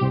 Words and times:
Thank 0.00 0.10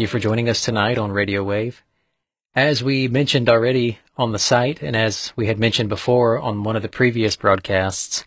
you 0.00 0.06
for 0.06 0.18
joining 0.18 0.48
us 0.48 0.62
tonight 0.62 0.96
on 0.96 1.12
Radio 1.12 1.44
Wave. 1.44 1.82
As 2.54 2.82
we 2.82 3.06
mentioned 3.06 3.50
already 3.50 3.98
on 4.16 4.32
the 4.32 4.38
site, 4.38 4.80
and 4.80 4.96
as 4.96 5.34
we 5.36 5.46
had 5.46 5.58
mentioned 5.58 5.90
before 5.90 6.38
on 6.38 6.62
one 6.62 6.76
of 6.76 6.82
the 6.82 6.88
previous 6.88 7.36
broadcasts, 7.36 8.24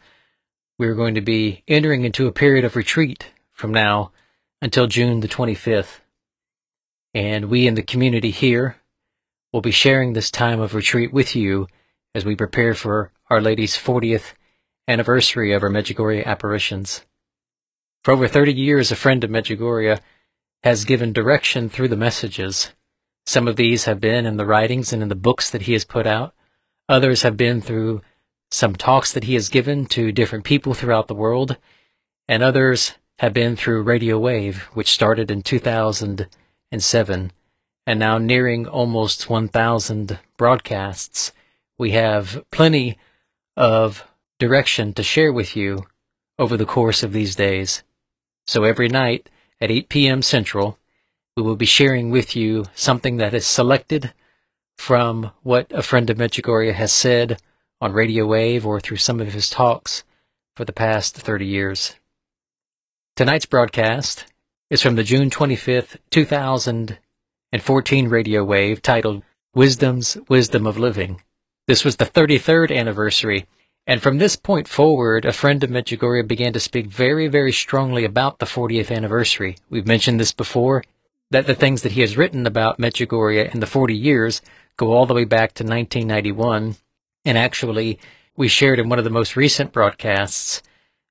we're 0.77 0.93
going 0.93 1.15
to 1.15 1.21
be 1.21 1.63
entering 1.67 2.03
into 2.03 2.27
a 2.27 2.31
period 2.31 2.63
of 2.63 2.75
retreat 2.75 3.31
from 3.51 3.71
now 3.71 4.11
until 4.65 4.87
June 4.87 5.19
the 5.19 5.27
25th. 5.27 5.99
And 7.13 7.51
we 7.51 7.67
in 7.67 7.75
the 7.75 7.83
community 7.83 8.31
here 8.31 8.77
will 9.53 9.61
be 9.61 9.69
sharing 9.69 10.13
this 10.13 10.31
time 10.31 10.59
of 10.59 10.73
retreat 10.73 11.13
with 11.13 11.35
you 11.35 11.67
as 12.15 12.25
we 12.25 12.35
prepare 12.35 12.73
for 12.73 13.11
Our 13.29 13.41
Lady's 13.41 13.77
40th 13.77 14.33
anniversary 14.87 15.53
of 15.53 15.61
her 15.61 15.69
Medjugorje 15.69 16.25
apparitions. 16.25 17.05
For 18.03 18.11
over 18.11 18.27
30 18.27 18.53
years, 18.53 18.91
a 18.91 18.95
friend 18.95 19.23
of 19.23 19.29
Medjugorje 19.29 19.99
has 20.63 20.83
given 20.83 21.13
direction 21.13 21.69
through 21.69 21.89
the 21.89 21.95
messages. 21.95 22.71
Some 23.27 23.47
of 23.47 23.57
these 23.57 23.85
have 23.85 23.99
been 23.99 24.25
in 24.25 24.37
the 24.37 24.47
writings 24.47 24.91
and 24.91 25.03
in 25.03 25.09
the 25.09 25.15
books 25.15 25.51
that 25.51 25.63
he 25.63 25.73
has 25.73 25.85
put 25.85 26.07
out. 26.07 26.33
Others 26.89 27.21
have 27.21 27.37
been 27.37 27.61
through 27.61 28.01
some 28.49 28.75
talks 28.75 29.13
that 29.13 29.25
he 29.25 29.35
has 29.35 29.47
given 29.47 29.85
to 29.85 30.11
different 30.11 30.43
people 30.43 30.73
throughout 30.73 31.07
the 31.07 31.13
world. 31.13 31.57
And 32.27 32.41
others 32.41 32.95
have 33.19 33.33
been 33.33 33.55
through 33.55 33.83
Radio 33.83 34.19
Wave, 34.19 34.63
which 34.73 34.91
started 34.91 35.31
in 35.31 35.41
2007 35.41 37.31
and 37.87 37.99
now 37.99 38.17
nearing 38.17 38.67
almost 38.67 39.29
1,000 39.29 40.19
broadcasts. 40.37 41.31
We 41.77 41.91
have 41.91 42.43
plenty 42.51 42.97
of 43.55 44.03
direction 44.39 44.93
to 44.93 45.03
share 45.03 45.31
with 45.31 45.55
you 45.55 45.85
over 46.37 46.57
the 46.57 46.65
course 46.65 47.03
of 47.03 47.13
these 47.13 47.35
days. 47.35 47.83
So 48.47 48.63
every 48.63 48.89
night, 48.89 49.29
at 49.61 49.71
8 49.71 49.87
p.m. 49.87 50.21
Central, 50.21 50.77
we 51.37 51.43
will 51.43 51.55
be 51.55 51.65
sharing 51.65 52.09
with 52.09 52.35
you 52.35 52.65
something 52.75 53.17
that 53.17 53.33
is 53.33 53.45
selected 53.45 54.13
from 54.77 55.31
what 55.43 55.71
a 55.71 55.81
friend 55.81 56.09
of 56.09 56.17
Medjugorje 56.17 56.73
has 56.73 56.91
said 56.91 57.41
on 57.79 57.93
Radio 57.93 58.25
Wave 58.25 58.65
or 58.65 58.79
through 58.79 58.97
some 58.97 59.21
of 59.21 59.33
his 59.33 59.49
talks 59.49 60.03
for 60.55 60.65
the 60.65 60.73
past 60.73 61.15
30 61.15 61.45
years. 61.45 61.95
Tonight's 63.15 63.45
broadcast 63.45 64.25
is 64.69 64.81
from 64.81 64.95
the 64.95 65.03
June 65.03 65.29
25th, 65.29 65.95
2014 66.09 68.07
Radio 68.09 68.43
Wave 68.43 68.81
titled 68.81 69.23
Wisdom's 69.53 70.17
Wisdom 70.27 70.67
of 70.67 70.77
Living. 70.77 71.21
This 71.65 71.85
was 71.85 71.95
the 71.95 72.05
33rd 72.05 72.75
anniversary 72.75 73.47
and 73.87 74.01
from 74.01 74.17
this 74.17 74.35
point 74.35 74.67
forward, 74.67 75.23
a 75.23 75.31
friend 75.31 75.63
of 75.63 75.69
Medjugorje 75.69 76.27
began 76.27 76.51
to 76.53 76.59
speak 76.59 76.87
very, 76.87 77.29
very 77.29 77.53
strongly 77.53 78.03
about 78.03 78.39
the 78.39 78.45
40th 78.45 78.93
anniversary. 78.93 79.55
We've 79.69 79.87
mentioned 79.87 80.19
this 80.19 80.33
before, 80.33 80.83
that 81.31 81.47
the 81.47 81.55
things 81.55 81.83
that 81.83 81.93
he 81.93 82.01
has 82.01 82.17
written 82.17 82.45
about 82.45 82.79
Medjugorje 82.79 83.53
in 83.53 83.61
the 83.61 83.67
40 83.67 83.95
years 83.95 84.41
go 84.75 84.91
all 84.91 85.05
the 85.05 85.13
way 85.13 85.23
back 85.23 85.53
to 85.53 85.63
1991. 85.63 86.75
And 87.23 87.37
actually, 87.37 87.97
we 88.35 88.49
shared 88.49 88.79
in 88.79 88.89
one 88.89 88.97
of 88.97 89.05
the 89.05 89.11
most 89.11 89.35
recent 89.37 89.71
broadcasts 89.71 90.61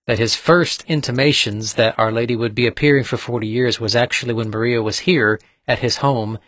that 0.07 0.19
his 0.19 0.37
first 0.37 0.85
intimations 0.87 1.75
that 1.75 1.99
Our 1.99 2.13
Lady 2.13 2.37
would 2.37 2.55
be 2.55 2.67
appearing 2.67 3.05
for 3.05 3.17
40 3.17 3.47
years 3.47 3.81
was 3.81 3.97
actually 3.97 4.35
when 4.35 4.51
Maria 4.51 4.83
was 4.83 5.01
here 5.01 5.41
at 5.67 5.79
his 5.79 5.99
home 5.99 6.39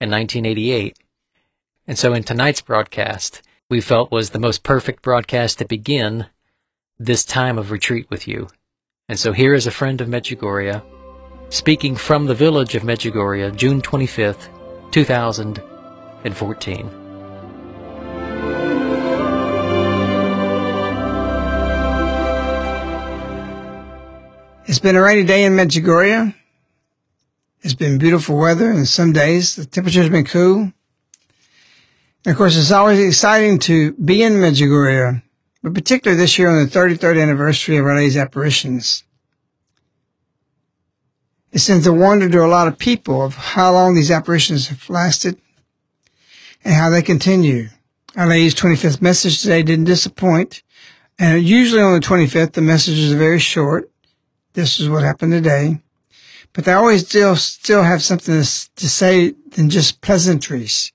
in 0.00 0.10
1988. 0.10 0.98
And 1.86 1.98
so 1.98 2.14
in 2.14 2.22
tonight's 2.22 2.62
broadcast, 2.62 3.42
we 3.68 3.80
felt 3.80 4.10
was 4.10 4.30
the 4.30 4.38
most 4.38 4.62
perfect 4.62 5.02
broadcast 5.02 5.58
to 5.58 5.66
begin 5.66 6.26
this 6.98 7.24
time 7.24 7.58
of 7.58 7.70
retreat 7.70 8.08
with 8.08 8.26
you. 8.26 8.48
And 9.08 9.18
so 9.18 9.32
here 9.32 9.52
is 9.52 9.66
a 9.66 9.70
friend 9.70 10.00
of 10.00 10.08
Medjugorje 10.08 10.82
speaking 11.50 11.96
from 11.96 12.26
the 12.26 12.34
village 12.34 12.74
of 12.74 12.82
Medjugorje, 12.82 13.54
June 13.56 13.82
25th, 13.82 14.48
2014. 14.92 17.03
It's 24.66 24.78
been 24.78 24.96
a 24.96 25.02
rainy 25.02 25.24
day 25.24 25.44
in 25.44 25.52
Medjugorje. 25.52 26.34
It's 27.60 27.74
been 27.74 27.98
beautiful 27.98 28.38
weather, 28.38 28.70
and 28.70 28.88
some 28.88 29.12
days 29.12 29.56
the 29.56 29.66
temperature's 29.66 30.08
been 30.08 30.24
cool. 30.24 30.72
And 32.24 32.32
of 32.32 32.36
course, 32.36 32.56
it's 32.56 32.70
always 32.70 32.98
exciting 32.98 33.58
to 33.60 33.92
be 33.92 34.22
in 34.22 34.34
Medjugorje, 34.34 35.22
but 35.62 35.74
particularly 35.74 36.18
this 36.18 36.38
year 36.38 36.48
on 36.48 36.64
the 36.64 36.70
33rd 36.70 37.20
anniversary 37.20 37.76
of 37.76 37.84
Lady's 37.84 38.16
apparitions. 38.16 39.04
It 41.52 41.58
sends 41.58 41.86
a 41.86 41.92
wonder 41.92 42.30
to 42.30 42.42
a 42.42 42.46
lot 42.46 42.66
of 42.66 42.78
people 42.78 43.20
of 43.20 43.34
how 43.34 43.70
long 43.70 43.94
these 43.94 44.10
apparitions 44.10 44.68
have 44.68 44.88
lasted 44.88 45.38
and 46.64 46.72
how 46.72 46.88
they 46.88 47.02
continue. 47.02 47.68
Our 48.16 48.26
Lady's 48.26 48.54
25th 48.54 49.02
message 49.02 49.42
today 49.42 49.62
didn't 49.62 49.84
disappoint. 49.84 50.62
And 51.18 51.44
usually 51.44 51.82
on 51.82 51.92
the 51.92 52.04
25th, 52.04 52.52
the 52.52 52.62
messages 52.62 53.12
are 53.12 53.18
very 53.18 53.38
short. 53.38 53.90
This 54.54 54.80
is 54.80 54.88
what 54.88 55.02
happened 55.02 55.32
today. 55.32 55.80
But 56.52 56.64
they 56.64 56.72
always 56.72 57.06
still, 57.06 57.36
still 57.36 57.82
have 57.82 58.02
something 58.02 58.42
to, 58.42 58.74
to 58.76 58.88
say 58.88 59.34
than 59.50 59.68
just 59.68 60.00
pleasantries. 60.00 60.92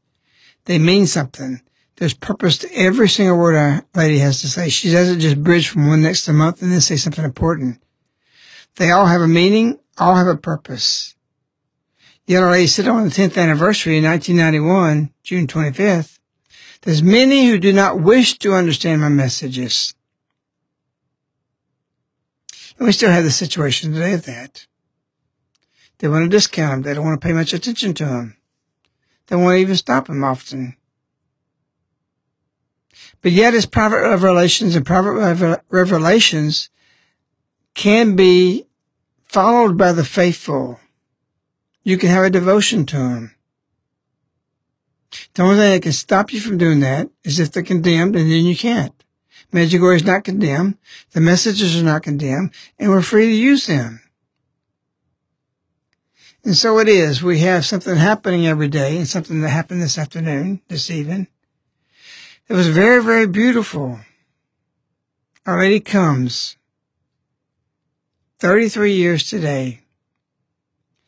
They 0.65 0.79
mean 0.79 1.05
something. 1.05 1.61
There's 1.97 2.13
purpose 2.13 2.57
to 2.59 2.73
every 2.73 3.09
single 3.09 3.37
word 3.37 3.55
our 3.55 3.85
lady 3.93 4.19
has 4.19 4.39
to 4.41 4.47
say. 4.47 4.69
She 4.69 4.89
doesn't 4.91 5.19
just 5.19 5.43
bridge 5.43 5.67
from 5.67 5.87
one 5.87 6.01
next 6.01 6.23
to 6.25 6.33
month 6.33 6.61
and 6.61 6.71
then 6.71 6.79
say 6.79 6.95
something 6.95 7.25
important. 7.25 7.81
They 8.77 8.91
all 8.91 9.07
have 9.07 9.21
a 9.21 9.27
meaning, 9.27 9.79
all 9.97 10.15
have 10.15 10.27
a 10.27 10.37
purpose. 10.37 11.15
Yet 12.25 12.43
our 12.43 12.51
lady 12.51 12.67
said 12.67 12.87
on 12.87 13.03
the 13.03 13.09
10th 13.09 13.37
anniversary 13.37 13.97
in 13.97 14.05
1991, 14.05 15.11
June 15.23 15.47
25th, 15.47 16.19
there's 16.83 17.03
many 17.03 17.49
who 17.49 17.57
do 17.57 17.73
not 17.73 17.99
wish 17.99 18.37
to 18.39 18.53
understand 18.53 19.01
my 19.01 19.09
messages. 19.09 19.93
And 22.79 22.87
we 22.87 22.93
still 22.93 23.11
have 23.11 23.25
the 23.25 23.31
situation 23.31 23.91
today 23.91 24.13
of 24.13 24.25
that. 24.25 24.65
They 25.97 26.07
want 26.07 26.23
to 26.23 26.29
discount 26.29 26.71
them. 26.71 26.81
They 26.83 26.93
don't 26.93 27.03
want 27.05 27.19
to 27.19 27.27
pay 27.27 27.33
much 27.33 27.53
attention 27.53 27.93
to 27.95 28.05
them. 28.05 28.37
They 29.27 29.35
won't 29.35 29.59
even 29.59 29.75
stop 29.75 30.07
him 30.07 30.23
often. 30.23 30.77
But 33.21 33.33
yet 33.33 33.53
his 33.53 33.65
private 33.65 33.99
revelations 33.99 34.77
and 34.77 34.85
private 34.85 35.61
revelations 35.69 36.69
can 37.73 38.15
be 38.15 38.65
followed 39.25 39.77
by 39.77 39.91
the 39.91 40.05
faithful. 40.05 40.79
You 41.83 41.97
can 41.97 42.09
have 42.09 42.23
a 42.23 42.29
devotion 42.29 42.85
to 42.87 42.97
him. 42.97 43.35
The 45.33 45.41
only 45.41 45.57
thing 45.57 45.73
that 45.73 45.83
can 45.83 45.91
stop 45.91 46.31
you 46.31 46.39
from 46.39 46.57
doing 46.57 46.79
that 46.79 47.09
is 47.25 47.41
if 47.41 47.51
they're 47.51 47.61
condemned 47.61 48.15
and 48.15 48.31
then 48.31 48.45
you 48.45 48.55
can't. 48.55 48.98
Medjugorje 49.53 49.97
is 49.97 50.05
not 50.05 50.23
condemned. 50.23 50.77
The 51.11 51.21
messages 51.21 51.79
are 51.79 51.85
not 51.85 52.03
condemned 52.03 52.51
and 52.77 52.89
we're 52.89 53.01
free 53.01 53.27
to 53.27 53.33
use 53.33 53.67
them. 53.67 54.01
And 56.43 56.55
so 56.55 56.79
it 56.79 56.87
is. 56.87 57.21
We 57.21 57.39
have 57.39 57.65
something 57.65 57.95
happening 57.95 58.47
every 58.47 58.67
day 58.67 58.97
and 58.97 59.07
something 59.07 59.41
that 59.41 59.49
happened 59.49 59.81
this 59.81 59.97
afternoon, 59.97 60.61
this 60.67 60.89
evening. 60.89 61.27
It 62.47 62.53
was 62.53 62.67
very, 62.67 63.03
very 63.03 63.27
beautiful. 63.27 63.99
Our 65.45 65.59
Lady 65.59 65.79
comes. 65.79 66.57
33 68.39 68.93
years 68.93 69.29
today. 69.29 69.81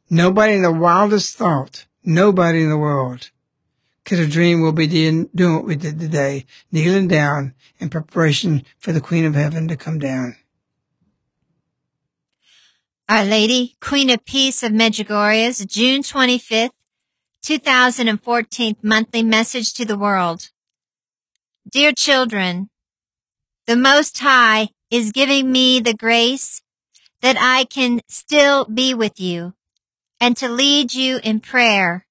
Nobody 0.10 0.56
in 0.56 0.64
the 0.64 0.72
wildest 0.72 1.38
thought, 1.38 1.86
nobody 2.04 2.64
in 2.64 2.70
the 2.70 2.78
world 2.78 3.32
could 4.06 4.20
have 4.20 4.32
dreamed 4.32 4.62
we'll 4.62 4.72
be 4.72 4.88
doing 4.88 5.30
what 5.36 5.66
we 5.66 5.76
did 5.76 6.00
today, 6.00 6.46
kneeling 6.72 7.08
down 7.08 7.54
in 7.80 7.90
preparation 7.90 8.64
for 8.80 8.92
the 8.92 9.02
Queen 9.02 9.26
of 9.26 9.36
Heaven 9.36 9.68
to 9.68 9.78
come 9.78 10.00
down. 10.00 10.36
Our 13.08 13.26
Lady, 13.26 13.76
Queen 13.82 14.10
of 14.10 14.24
Peace 14.26 14.64
of 14.64 14.72
Medjugorje's 14.72 15.66
June 15.66 16.02
25th, 16.02 16.72
2014 17.44 18.78
monthly 18.82 19.24
message 19.24 19.74
to 19.74 19.86
the 19.86 19.98
world. 19.98 20.50
Dear 21.70 21.92
children, 21.92 22.70
the 23.68 23.76
Most 23.76 24.20
High 24.20 24.70
is 24.90 25.12
giving 25.12 25.52
me 25.52 25.80
the 25.80 25.94
grace 25.94 26.62
that 27.22 27.38
I 27.40 27.66
can 27.66 28.02
still 28.08 28.66
be 28.66 28.94
with 28.94 29.20
you 29.20 29.54
and 30.20 30.36
to 30.38 30.50
lead 30.50 30.94
you 30.94 31.20
in 31.24 31.40
prayer 31.40 32.06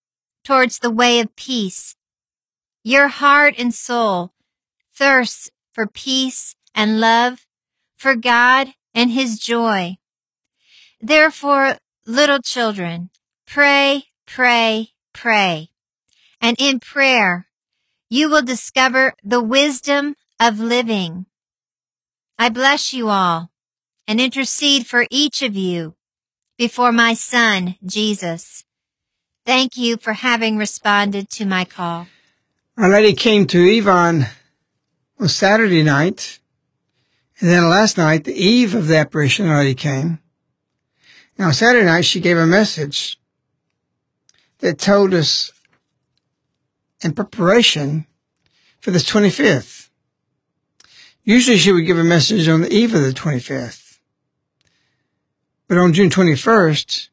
towards 0.45 0.79
the 0.79 0.91
way 0.91 1.21
of 1.21 1.35
peace. 1.37 1.97
Your 2.83 3.09
heart 3.09 3.55
and 3.59 3.75
soul 3.75 4.33
thirsts 4.95 5.51
for 5.73 5.87
peace 5.87 6.55
and 6.75 7.01
love, 7.01 7.47
for 7.97 8.15
God 8.15 8.69
and 8.95 9.11
His 9.11 9.39
joy. 9.39 9.97
Therefore, 11.01 11.79
little 12.07 12.41
children, 12.41 13.11
pray, 13.47 14.05
pray, 14.27 14.91
pray. 15.13 15.71
And 16.41 16.57
in 16.59 16.81
prayer, 16.81 17.47
you 18.09 18.29
will 18.29 18.43
discover 18.43 19.15
the 19.23 19.43
wisdom 19.43 20.17
of 20.39 20.59
living. 20.59 21.27
I 22.39 22.49
bless 22.49 22.93
you 22.93 23.09
all 23.09 23.51
and 24.07 24.21
intercede 24.21 24.87
for 24.87 25.07
each 25.11 25.43
of 25.43 25.57
you 25.57 25.95
before 26.59 26.93
my 26.93 27.15
son, 27.15 27.77
Jesus. 27.85 28.65
Thank 29.51 29.77
you 29.77 29.97
for 29.97 30.13
having 30.13 30.59
responded 30.59 31.29
to 31.31 31.45
my 31.45 31.65
call. 31.65 32.07
Our 32.77 32.89
Lady 32.89 33.15
came 33.15 33.49
to 33.49 33.79
Ivan 33.79 34.27
on 35.19 35.29
Saturday 35.29 35.83
night, 35.83 36.39
and 37.41 37.51
then 37.51 37.69
last 37.69 37.99
night, 37.99 38.23
the 38.23 38.33
eve 38.33 38.77
of 38.77 38.87
the 38.87 38.97
apparition, 38.97 39.49
Our 39.49 39.57
Lady 39.57 39.75
came. 39.75 40.21
Now, 41.37 41.51
Saturday 41.51 41.85
night, 41.85 42.05
she 42.05 42.21
gave 42.21 42.39
a 42.39 42.47
message 42.47 43.19
that 44.61 44.79
told 44.79 45.13
us 45.15 45.51
in 47.03 47.13
preparation 47.13 48.07
for 48.79 48.93
the 48.93 49.01
25th. 49.01 49.89
Usually 51.25 51.59
she 51.59 51.73
would 51.73 51.87
give 51.87 51.99
a 51.99 52.05
message 52.05 52.47
on 52.47 52.61
the 52.61 52.73
eve 52.73 52.95
of 52.95 53.03
the 53.03 53.11
25th. 53.11 53.99
But 55.67 55.77
on 55.77 55.93
June 55.93 56.09
21st, 56.09 57.10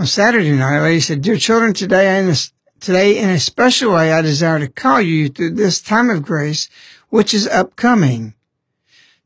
on 0.00 0.06
Saturday 0.06 0.52
night, 0.52 0.80
lady 0.80 0.98
said, 0.98 1.20
Dear 1.20 1.36
children, 1.36 1.74
today 1.74 2.18
in 2.18 2.30
a, 2.30 2.34
today 2.80 3.18
in 3.18 3.28
a 3.28 3.38
special 3.38 3.92
way, 3.92 4.14
I 4.14 4.22
desire 4.22 4.58
to 4.58 4.66
call 4.66 4.98
you 4.98 5.28
through 5.28 5.50
this 5.50 5.78
time 5.82 6.08
of 6.08 6.22
grace, 6.22 6.70
which 7.10 7.34
is 7.34 7.46
upcoming, 7.46 8.32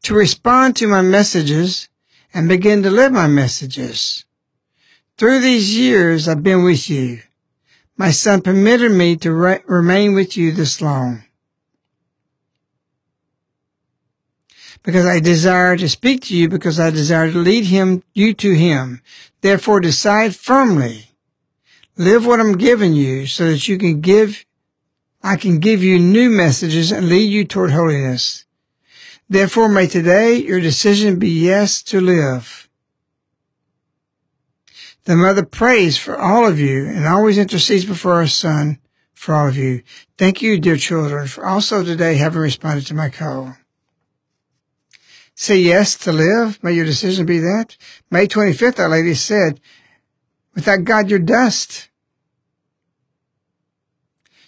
to 0.03 0.15
respond 0.15 0.75
to 0.75 0.89
my 0.89 1.01
messages 1.01 1.89
and 2.35 2.49
begin 2.49 2.83
to 2.83 2.91
live 2.91 3.13
my 3.13 3.29
messages. 3.29 4.25
Through 5.17 5.43
these 5.43 5.79
years, 5.79 6.27
I've 6.27 6.43
been 6.43 6.65
with 6.65 6.91
you. 6.91 7.21
My 7.97 8.11
son 8.11 8.43
permitted 8.43 8.91
me 8.91 9.15
to 9.19 9.33
re- 9.33 9.63
remain 9.67 10.13
with 10.13 10.37
you 10.37 10.51
this 10.51 10.81
long. 10.81 11.23
Because 14.83 15.07
I 15.07 15.21
desire 15.21 15.77
to 15.77 15.89
speak 15.89 16.23
to 16.23 16.37
you, 16.37 16.49
because 16.49 16.81
I 16.81 16.91
desire 16.91 17.31
to 17.31 17.39
lead 17.39 17.67
him, 17.67 18.03
you 18.13 18.35
to 18.35 18.55
him. 18.55 19.03
Therefore 19.45 19.79
decide 19.79 20.35
firmly. 20.35 21.11
Live 21.99 22.25
what 22.25 22.41
I'm 22.41 22.57
giving 22.57 22.95
you 22.95 23.27
so 23.27 23.51
that 23.51 23.69
you 23.69 23.77
can 23.77 24.01
give, 24.01 24.47
I 25.23 25.37
can 25.37 25.59
give 25.59 25.83
you 25.83 25.99
new 25.99 26.31
messages 26.31 26.91
and 26.91 27.11
lead 27.11 27.31
you 27.31 27.45
toward 27.45 27.71
holiness. 27.71 28.47
Therefore 29.29 29.69
may 29.69 29.87
today 29.87 30.37
your 30.37 30.61
decision 30.61 31.19
be 31.19 31.29
yes 31.29 31.83
to 31.83 32.01
live. 32.01 32.71
The 35.05 35.15
mother 35.15 35.45
prays 35.45 35.99
for 35.99 36.19
all 36.19 36.47
of 36.47 36.59
you 36.59 36.87
and 36.87 37.07
always 37.07 37.37
intercedes 37.37 37.85
before 37.85 38.21
her 38.21 38.27
son 38.27 38.79
for 39.13 39.35
all 39.35 39.49
of 39.49 39.59
you. 39.59 39.83
Thank 40.17 40.41
you, 40.41 40.59
dear 40.59 40.79
children, 40.79 41.27
for 41.27 41.45
also 41.45 41.85
today 41.85 42.15
having 42.15 42.41
responded 42.41 42.87
to 42.87 42.95
my 42.95 43.11
call. 43.11 43.59
Say 45.35 45.59
yes 45.59 45.97
to 45.99 46.13
live. 46.13 46.63
May 46.63 46.73
your 46.73 46.85
decision 46.85 47.27
be 47.27 47.39
that. 47.41 47.77
May 48.11 48.27
25th, 48.27 48.79
Our 48.79 48.89
Lady 48.89 49.15
said, 49.15 49.61
without 50.55 50.85
God, 50.85 51.11
you're 51.11 51.19
dust. 51.19 51.89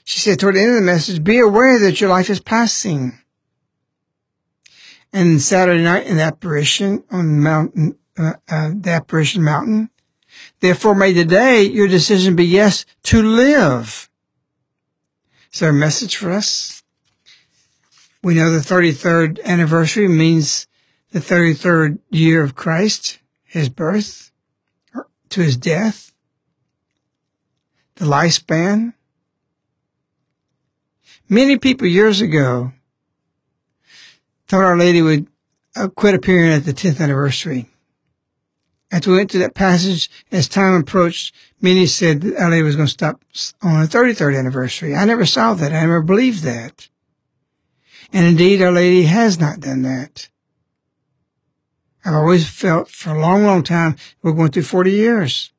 She 0.05 0.21
said 0.21 0.39
toward 0.39 0.55
the 0.55 0.61
end 0.61 0.71
of 0.71 0.77
the 0.77 0.83
message, 0.83 1.25
be 1.25 1.39
aware 1.39 1.79
that 1.81 2.01
your 2.01 2.11
life 2.11 2.31
is 2.31 2.41
passing. 2.41 3.19
And 5.13 5.43
Saturday 5.43 5.83
night 5.83 6.07
in 6.07 6.19
the 6.19 6.23
apparition 6.23 7.03
on 7.11 7.41
mountain, 7.41 7.99
uh, 8.17 8.35
uh, 8.49 8.71
the 8.75 8.91
apparition 8.91 9.43
mountain, 9.43 9.91
Therefore, 10.61 10.95
may 10.95 11.13
today 11.13 11.63
your 11.63 11.89
decision 11.89 12.37
be 12.37 12.45
yes 12.45 12.85
to 13.05 13.23
live. 13.23 14.09
Is 15.53 15.61
there 15.61 15.71
a 15.71 15.75
message 15.75 16.17
for 16.17 16.31
us? 16.31 16.83
We 18.23 18.35
know 18.35 18.51
the 18.51 18.59
33rd 18.59 19.43
anniversary 19.45 20.09
means 20.09 20.67
the 21.13 21.21
33rd 21.21 21.99
year 22.11 22.43
of 22.43 22.55
Christ, 22.55 23.19
his 23.45 23.69
birth 23.69 24.31
to 25.31 25.43
his 25.43 25.57
death, 25.57 26.13
the 27.97 28.05
lifespan. 28.05 28.95
Many 31.29 31.59
people 31.59 31.87
years 31.87 32.21
ago 32.21 32.73
thought 34.47 34.65
Our 34.65 34.79
Lady 34.79 35.03
would 35.03 35.27
uh, 35.75 35.89
quit 35.89 36.15
appearing 36.15 36.53
at 36.53 36.65
the 36.65 36.73
10th 36.73 37.01
anniversary. 37.01 37.69
As 38.93 39.07
we 39.07 39.17
went 39.17 39.31
to 39.31 39.39
that 39.39 39.55
passage, 39.55 40.09
as 40.31 40.47
time 40.47 40.81
approached, 40.81 41.35
many 41.61 41.87
said 41.87 42.21
that 42.21 42.51
Lady 42.51 42.63
was 42.63 42.77
going 42.77 42.87
to 42.87 42.93
stop 42.93 43.21
on 43.61 43.81
the 43.81 43.89
33rd 43.89 44.39
anniversary. 44.39 44.95
I 44.95 45.05
never 45.05 45.27
saw 45.27 45.55
that. 45.55 45.73
I 45.73 45.81
never 45.81 46.03
believed 46.03 46.45
that. 46.45 46.89
And 48.13 48.25
indeed, 48.27 48.63
Our 48.63 48.71
Lady 48.71 49.03
has 49.03 49.41
not 49.41 49.59
done 49.61 49.83
that. 49.83 50.29
I've 52.07 52.15
always 52.15 52.49
felt 52.49 52.89
for 52.89 53.11
a 53.11 53.21
long, 53.21 53.43
long 53.43 53.65
time 53.65 53.97
we're 54.23 54.33
going 54.33 54.53
through 54.53 54.63
40 54.63 54.93
years. 54.93 55.51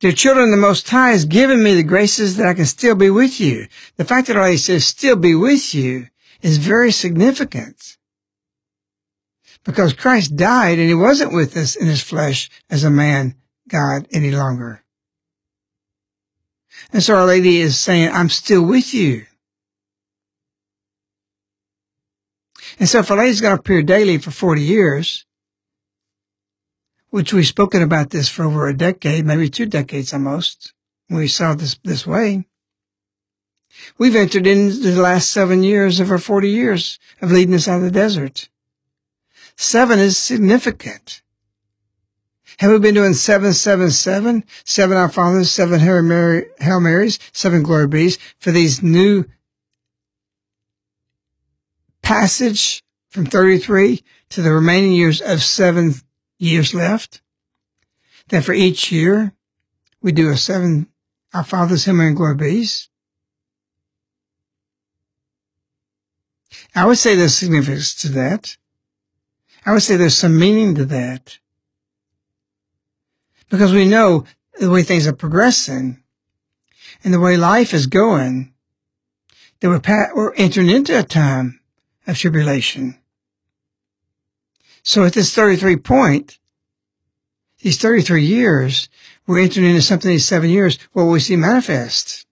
Dear 0.00 0.12
children, 0.12 0.50
the 0.50 0.56
Most 0.56 0.88
High 0.88 1.10
has 1.10 1.26
given 1.26 1.62
me 1.62 1.74
the 1.74 1.82
graces 1.82 2.38
that 2.38 2.46
I 2.46 2.54
can 2.54 2.64
still 2.64 2.94
be 2.94 3.10
with 3.10 3.38
you. 3.38 3.68
The 3.98 4.06
fact 4.06 4.28
that 4.28 4.36
Lady 4.36 4.56
says 4.56 4.86
still 4.86 5.16
be 5.16 5.34
with 5.34 5.74
you 5.74 6.08
is 6.40 6.56
very 6.56 6.90
significant 6.92 7.98
because 9.64 9.92
Christ 9.92 10.34
died 10.34 10.78
and 10.78 10.88
he 10.88 10.94
wasn't 10.94 11.34
with 11.34 11.54
us 11.54 11.76
in 11.76 11.86
his 11.86 12.02
flesh 12.02 12.48
as 12.70 12.84
a 12.84 12.90
man, 12.90 13.36
God, 13.68 14.08
any 14.12 14.30
longer. 14.30 14.82
And 16.90 17.02
so 17.02 17.16
Our 17.16 17.26
Lady 17.26 17.58
is 17.58 17.78
saying, 17.78 18.10
I'm 18.12 18.30
still 18.30 18.62
with 18.62 18.94
you. 18.94 19.26
And 22.78 22.88
so 22.88 23.00
if 23.00 23.10
Our 23.10 23.18
Lady's 23.18 23.40
going 23.40 23.54
to 23.54 23.60
appear 23.60 23.82
daily 23.82 24.18
for 24.18 24.30
40 24.30 24.62
years, 24.62 25.26
which 27.10 27.32
we've 27.32 27.46
spoken 27.46 27.82
about 27.82 28.10
this 28.10 28.28
for 28.28 28.44
over 28.44 28.66
a 28.66 28.76
decade, 28.76 29.26
maybe 29.26 29.48
two 29.48 29.66
decades 29.66 30.12
almost, 30.12 30.72
we 31.10 31.28
saw 31.28 31.54
this 31.54 31.78
this 31.84 32.06
way, 32.06 32.46
we've 33.98 34.16
entered 34.16 34.46
into 34.46 34.92
the 34.92 35.02
last 35.02 35.30
seven 35.30 35.62
years 35.62 36.00
of 36.00 36.10
our 36.10 36.18
40 36.18 36.48
years 36.48 36.98
of 37.20 37.30
leading 37.30 37.54
us 37.54 37.68
out 37.68 37.76
of 37.76 37.82
the 37.82 37.90
desert. 37.90 38.48
Seven 39.56 39.98
is 39.98 40.16
significant. 40.16 41.22
Have 42.58 42.70
we 42.70 42.78
been 42.78 42.94
doing 42.94 43.14
seven, 43.14 43.52
seven, 43.52 43.90
seven, 43.90 44.44
seven 44.64 44.96
Our 44.96 45.08
Fathers, 45.08 45.50
seven 45.50 45.80
Hail, 45.80 46.02
Mary, 46.02 46.46
Hail 46.60 46.80
Marys, 46.80 47.18
seven 47.32 47.62
Glory 47.62 47.88
Be's 47.88 48.18
for 48.38 48.50
these 48.50 48.82
new 48.82 49.24
passage 52.12 52.84
from 53.08 53.24
33 53.24 54.02
to 54.28 54.42
the 54.42 54.52
remaining 54.52 54.92
years 54.92 55.22
of 55.22 55.42
seven 55.42 55.94
years 56.38 56.74
left? 56.74 57.22
Then 58.28 58.42
for 58.42 58.52
each 58.52 58.92
year, 58.92 59.32
we 60.02 60.12
do 60.12 60.28
a 60.28 60.36
seven 60.36 60.88
Our 61.32 61.42
Fathers, 61.42 61.86
Hail 61.86 61.94
Mary, 61.94 62.12
Glory 62.12 62.34
Be's. 62.34 62.90
I 66.74 66.84
would 66.84 66.98
say 66.98 67.14
there's 67.14 67.34
significance 67.34 67.94
to 68.02 68.10
that. 68.10 68.58
I 69.64 69.72
would 69.72 69.82
say 69.82 69.96
there's 69.96 70.16
some 70.16 70.38
meaning 70.38 70.74
to 70.74 70.84
that. 70.84 71.38
Because 73.48 73.72
we 73.72 73.86
know 73.86 74.26
the 74.60 74.68
way 74.68 74.82
things 74.82 75.06
are 75.06 75.14
progressing 75.14 76.02
and 77.02 77.14
the 77.14 77.20
way 77.20 77.38
life 77.38 77.72
is 77.72 77.86
going, 77.86 78.52
that 79.60 79.68
we're, 79.70 80.14
we're 80.14 80.34
entering 80.34 80.68
into 80.68 80.98
a 80.98 81.02
time 81.02 81.60
of 82.06 82.18
tribulation. 82.18 82.98
So 84.82 85.04
at 85.04 85.12
this 85.12 85.34
33 85.34 85.76
point, 85.76 86.38
these 87.60 87.78
33 87.78 88.24
years, 88.24 88.88
we're 89.26 89.40
entering 89.40 89.66
into 89.66 89.82
something 89.82 90.10
these 90.10 90.26
seven 90.26 90.50
years 90.50 90.78
where 90.92 91.06
we 91.06 91.20
see 91.20 91.36
manifest. 91.36 92.26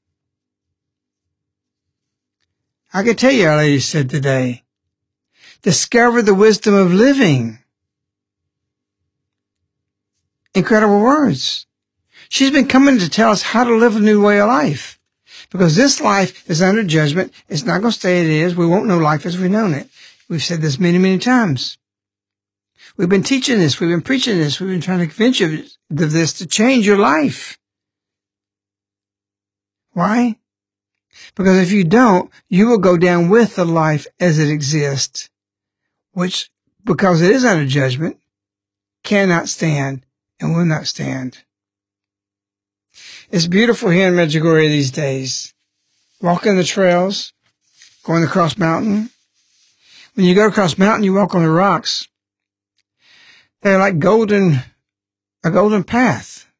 I 2.92 3.04
can 3.04 3.14
tell 3.14 3.30
you, 3.30 3.46
Our 3.46 3.58
Lady 3.58 3.78
said 3.78 4.10
today, 4.10 4.64
Discover 5.62 6.22
the 6.22 6.34
wisdom 6.34 6.74
of 6.74 6.92
living. 6.92 7.58
Incredible 10.54 11.00
words. 11.00 11.66
She's 12.28 12.50
been 12.50 12.66
coming 12.66 12.98
to 12.98 13.08
tell 13.08 13.30
us 13.30 13.42
how 13.42 13.64
to 13.64 13.74
live 13.74 13.96
a 13.96 14.00
new 14.00 14.22
way 14.22 14.40
of 14.40 14.48
life. 14.48 14.99
Because 15.50 15.76
this 15.76 16.00
life 16.00 16.48
is 16.48 16.62
under 16.62 16.84
judgment. 16.84 17.32
It's 17.48 17.64
not 17.64 17.80
going 17.80 17.92
to 17.92 17.98
stay 17.98 18.20
as 18.20 18.26
it 18.26 18.32
is. 18.32 18.56
We 18.56 18.66
won't 18.66 18.86
know 18.86 18.98
life 18.98 19.26
as 19.26 19.38
we've 19.38 19.50
known 19.50 19.74
it. 19.74 19.88
We've 20.28 20.42
said 20.42 20.60
this 20.60 20.78
many, 20.78 20.98
many 20.98 21.18
times. 21.18 21.76
We've 22.96 23.08
been 23.08 23.22
teaching 23.22 23.58
this. 23.58 23.80
We've 23.80 23.90
been 23.90 24.02
preaching 24.02 24.38
this. 24.38 24.60
We've 24.60 24.70
been 24.70 24.80
trying 24.80 25.00
to 25.00 25.06
convince 25.06 25.40
you 25.40 25.64
of 25.90 26.12
this 26.12 26.32
to 26.34 26.46
change 26.46 26.86
your 26.86 26.98
life. 26.98 27.58
Why? 29.92 30.36
Because 31.34 31.58
if 31.58 31.72
you 31.72 31.84
don't, 31.84 32.30
you 32.48 32.68
will 32.68 32.78
go 32.78 32.96
down 32.96 33.28
with 33.28 33.56
the 33.56 33.64
life 33.64 34.06
as 34.20 34.38
it 34.38 34.48
exists 34.48 35.30
which, 36.12 36.50
because 36.84 37.22
it 37.22 37.30
is 37.30 37.44
under 37.44 37.66
judgment, 37.66 38.18
cannot 39.02 39.48
stand 39.48 40.04
and 40.38 40.54
will 40.54 40.64
not 40.64 40.86
stand. 40.86 41.44
It's 43.32 43.46
beautiful 43.46 43.90
here 43.90 44.08
in 44.08 44.14
Medjugorje 44.14 44.68
these 44.68 44.90
days. 44.90 45.54
Walking 46.20 46.56
the 46.56 46.64
trails, 46.64 47.32
going 48.02 48.24
across 48.24 48.58
mountain. 48.58 49.10
When 50.14 50.26
you 50.26 50.34
go 50.34 50.48
across 50.48 50.76
mountain, 50.76 51.04
you 51.04 51.14
walk 51.14 51.36
on 51.36 51.42
the 51.42 51.48
rocks. 51.48 52.08
They're 53.62 53.78
like 53.78 54.00
golden, 54.00 54.58
a 55.44 55.50
golden 55.52 55.84
path. 55.84 56.50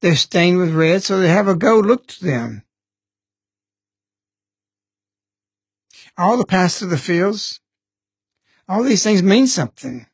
They're 0.00 0.16
stained 0.16 0.56
with 0.56 0.72
red, 0.72 1.02
so 1.02 1.20
they 1.20 1.28
have 1.28 1.48
a 1.48 1.54
gold 1.54 1.84
look 1.84 2.06
to 2.06 2.24
them. 2.24 2.62
All 6.16 6.38
the 6.38 6.46
paths 6.46 6.78
through 6.78 6.88
the 6.88 6.96
fields, 6.96 7.60
all 8.66 8.82
these 8.82 9.04
things 9.04 9.22
mean 9.22 9.46
something. 9.46 10.06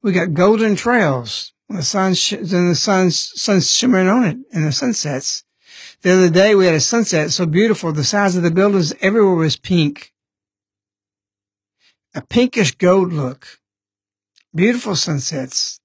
We 0.00 0.12
got 0.12 0.32
golden 0.32 0.76
trails 0.76 1.53
when 1.74 1.80
the 1.80 1.84
sun, 1.84 2.14
sh- 2.14 2.34
when 2.34 2.68
the 2.68 2.76
sun's, 2.76 3.18
sun's 3.18 3.68
shimmering 3.68 4.06
on 4.06 4.22
it 4.22 4.36
and 4.52 4.64
the 4.64 4.70
sunsets. 4.70 5.42
The 6.02 6.12
other 6.12 6.30
day 6.30 6.54
we 6.54 6.66
had 6.66 6.74
a 6.76 6.80
sunset 6.80 7.32
so 7.32 7.46
beautiful. 7.46 7.90
The 7.90 8.04
size 8.04 8.36
of 8.36 8.44
the 8.44 8.52
buildings 8.52 8.94
everywhere 9.00 9.34
was 9.34 9.56
pink. 9.56 10.12
A 12.14 12.22
pinkish 12.22 12.76
gold 12.76 13.12
look. 13.12 13.58
Beautiful 14.54 14.94
sunsets. 14.94 15.80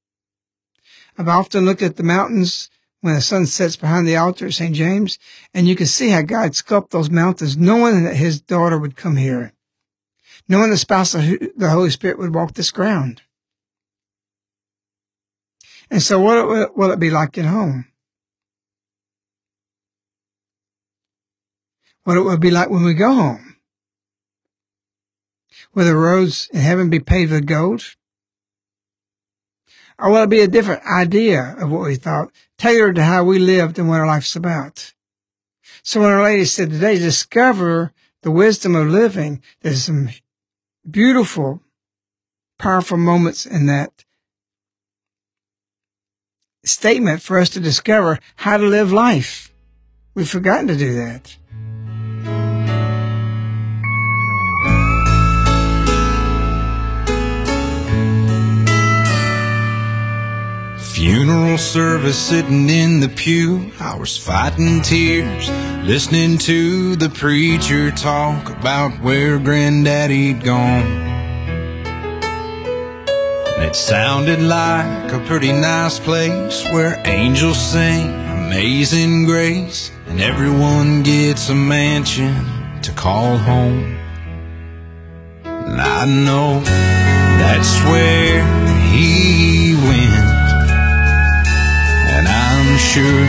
I've 1.17 1.27
often 1.27 1.65
looked 1.65 1.81
at 1.81 1.95
the 1.95 2.03
mountains 2.03 2.69
when 3.01 3.15
the 3.15 3.21
sun 3.21 3.47
sets 3.47 3.75
behind 3.75 4.07
the 4.07 4.15
altar 4.15 4.45
at 4.45 4.53
St. 4.53 4.75
James, 4.75 5.17
and 5.55 5.67
you 5.67 5.75
can 5.75 5.87
see 5.87 6.09
how 6.09 6.21
God 6.21 6.53
sculpted 6.53 6.91
those 6.91 7.09
mountains, 7.09 7.57
knowing 7.57 8.03
that 8.03 8.15
his 8.15 8.41
daughter 8.41 8.77
would 8.77 8.95
come 8.95 9.15
here, 9.15 9.53
knowing 10.47 10.69
the 10.69 10.77
spouse 10.77 11.15
of 11.15 11.23
the 11.23 11.71
Holy 11.71 11.89
Spirit 11.89 12.19
would 12.19 12.35
walk 12.35 12.53
this 12.53 12.69
ground. 12.69 13.23
And 15.91 16.01
so 16.01 16.19
what 16.19 16.75
will 16.75 16.91
it 16.91 16.99
be 16.99 17.09
like 17.09 17.37
at 17.37 17.45
home? 17.45 17.85
What 22.03 22.17
it 22.17 22.21
will 22.21 22.37
be 22.37 22.51
like 22.51 22.69
when 22.69 22.83
we 22.83 22.93
go 22.93 23.13
home? 23.13 23.57
Will 25.73 25.85
the 25.85 25.95
roads 25.95 26.49
in 26.51 26.59
heaven 26.59 26.89
be 26.89 26.99
paved 26.99 27.31
with 27.31 27.45
gold? 27.45 27.95
Or 29.99 30.09
will 30.09 30.23
it 30.23 30.29
be 30.29 30.41
a 30.41 30.47
different 30.47 30.83
idea 30.85 31.55
of 31.59 31.69
what 31.69 31.81
we 31.81 31.95
thought, 31.95 32.31
tailored 32.57 32.95
to 32.95 33.03
how 33.03 33.23
we 33.23 33.37
lived 33.37 33.77
and 33.77 33.89
what 33.89 33.99
our 33.99 34.07
life's 34.07 34.35
about? 34.35 34.93
So 35.83 36.01
when 36.01 36.09
Our 36.09 36.23
Lady 36.23 36.45
said 36.45 36.71
today, 36.71 36.97
discover 36.97 37.93
the 38.21 38.31
wisdom 38.31 38.75
of 38.75 38.87
living, 38.87 39.41
there's 39.61 39.83
some 39.83 40.09
beautiful, 40.89 41.61
powerful 42.57 42.97
moments 42.97 43.45
in 43.45 43.65
that 43.67 44.05
statement 46.69 47.21
for 47.21 47.39
us 47.39 47.49
to 47.49 47.59
discover 47.59 48.19
how 48.37 48.57
to 48.57 48.65
live 48.65 48.91
life. 48.91 49.51
We've 50.15 50.29
forgotten 50.29 50.67
to 50.67 50.75
do 50.75 50.93
that. 50.95 51.35
Funeral 60.93 61.57
service 61.57 62.17
sitting 62.17 62.69
in 62.69 62.99
the 62.99 63.07
pew, 63.07 63.71
I 63.79 63.95
was 63.95 64.17
fighting 64.17 64.81
tears, 64.81 65.49
listening 65.87 66.37
to 66.39 66.97
the 66.97 67.09
preacher 67.09 67.89
talk 67.91 68.49
about 68.49 68.91
where 69.01 69.39
granddaddy'd 69.39 70.43
gone. 70.43 71.08
And 73.59 73.67
it 73.67 73.75
sounded 73.75 74.39
like 74.39 75.11
a 75.11 75.19
pretty 75.27 75.51
nice 75.51 75.99
place 75.99 76.63
where 76.71 76.97
angels 77.03 77.59
sing 77.59 78.07
amazing 78.47 79.25
grace, 79.25 79.91
and 80.07 80.21
everyone 80.21 81.03
gets 81.03 81.49
a 81.49 81.55
mansion 81.55 82.33
to 82.81 82.93
call 82.93 83.35
home. 83.35 83.97
And 85.43 85.81
I 85.81 86.05
know 86.05 86.61
that's 86.61 87.83
where 87.83 88.41
he 88.93 89.75
went 89.75 90.29
and 92.15 92.27
I'm 92.29 92.77
sure 92.77 93.25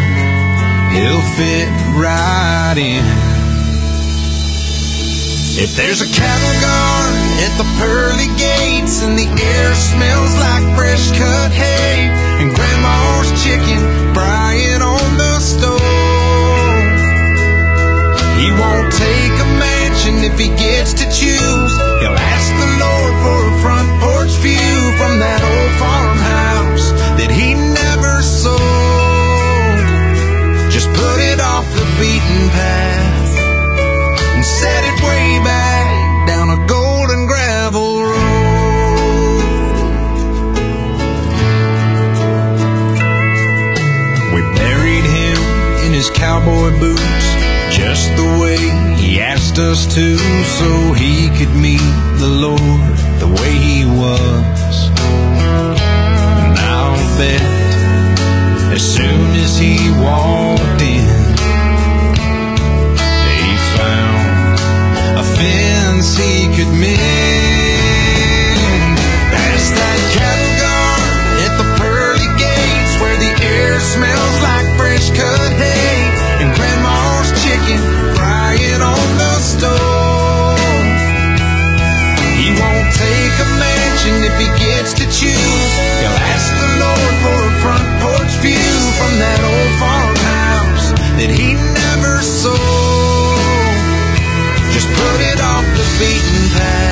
he'll 0.94 1.26
fit 1.34 1.68
right 1.98 2.76
in. 2.78 3.29
If 5.58 5.74
there's 5.74 6.00
a 6.00 6.06
cattle 6.06 6.54
guard 6.62 7.10
at 7.42 7.52
the 7.58 7.66
pearly 7.82 8.30
gates 8.38 9.02
and 9.02 9.18
the 9.18 9.26
air 9.26 9.74
smells 9.74 10.34
like 10.38 10.62
fresh 10.78 11.10
cut 11.18 11.50
hay 11.50 12.06
and 12.38 12.54
grandma's 12.54 13.28
chicken 13.42 13.82
frying 14.14 14.80
on 14.80 15.08
the 15.18 15.34
stove, 15.40 15.82
he 18.38 18.48
won't 18.54 18.94
take 18.94 19.34
a 19.42 19.48
mansion 19.58 20.22
if 20.22 20.38
he 20.38 20.48
gets 20.54 20.94
to 20.94 21.04
choose. 21.10 21.72
He'll 21.98 22.14
ask 22.14 22.48
the 22.54 22.70
Lord 22.78 23.14
for 23.20 23.38
a 23.50 23.54
front 23.60 23.88
porch 24.00 24.34
view 24.40 24.78
from 25.02 25.18
that 25.18 25.42
old 25.42 25.72
farmhouse 25.76 25.89
his 46.00 46.08
cowboy 46.16 46.70
boots 46.80 47.26
just 47.76 48.08
the 48.16 48.24
way 48.40 48.56
he 48.96 49.20
asked 49.20 49.58
us 49.58 49.84
to 49.94 50.16
so 50.56 50.94
he 50.94 51.28
could 51.36 51.54
meet 51.60 51.92
the 52.16 52.26
Lord 52.26 52.96
the 53.20 53.28
way 53.28 53.52
he 53.52 53.84
was. 53.84 54.88
And 56.40 56.56
I'll 56.56 56.96
bet 57.20 57.42
as 58.72 58.80
soon 58.80 59.28
as 59.44 59.58
he 59.58 59.76
walked 60.00 60.80
in, 60.80 61.04
he 63.36 63.52
found 63.76 64.56
a 65.20 65.24
fence 65.36 66.16
he 66.16 66.48
could 66.56 66.72
mend. 66.80 66.96
Past 69.36 69.70
that 69.76 70.00
cattle 70.16 70.54
guard 70.64 71.12
at 71.44 71.52
the 71.60 71.68
pearly 71.76 72.30
gates 72.40 72.92
where 73.02 73.18
the 73.20 73.32
air 73.44 73.78
smells 73.80 74.36
like 74.40 74.66
fresh 74.78 75.10
cut 75.10 75.52
hay 75.60 75.79
chicken 77.78 78.82
on 78.82 79.06
the 79.18 79.34
stove. 79.38 79.70
He 82.38 82.50
won't 82.58 82.90
take 82.94 83.34
a 83.38 83.48
mansion 83.58 84.16
if 84.26 84.34
he 84.38 84.48
gets 84.58 84.92
to 84.94 85.04
choose. 85.06 85.72
He'll 86.00 86.20
ask 86.34 86.48
the 86.58 86.72
Lord 86.82 87.14
for 87.22 87.38
a 87.46 87.54
front 87.62 87.88
porch 88.02 88.34
view 88.42 88.74
from 88.98 89.12
that 89.18 89.40
old 89.52 89.72
farmhouse 89.82 90.86
that 91.18 91.30
he 91.30 91.54
never 91.54 92.22
sold. 92.22 92.58
Just 94.72 94.88
put 94.88 95.20
it 95.32 95.40
off 95.40 95.66
the 95.76 95.86
beaten 95.98 96.42
path 96.56 96.89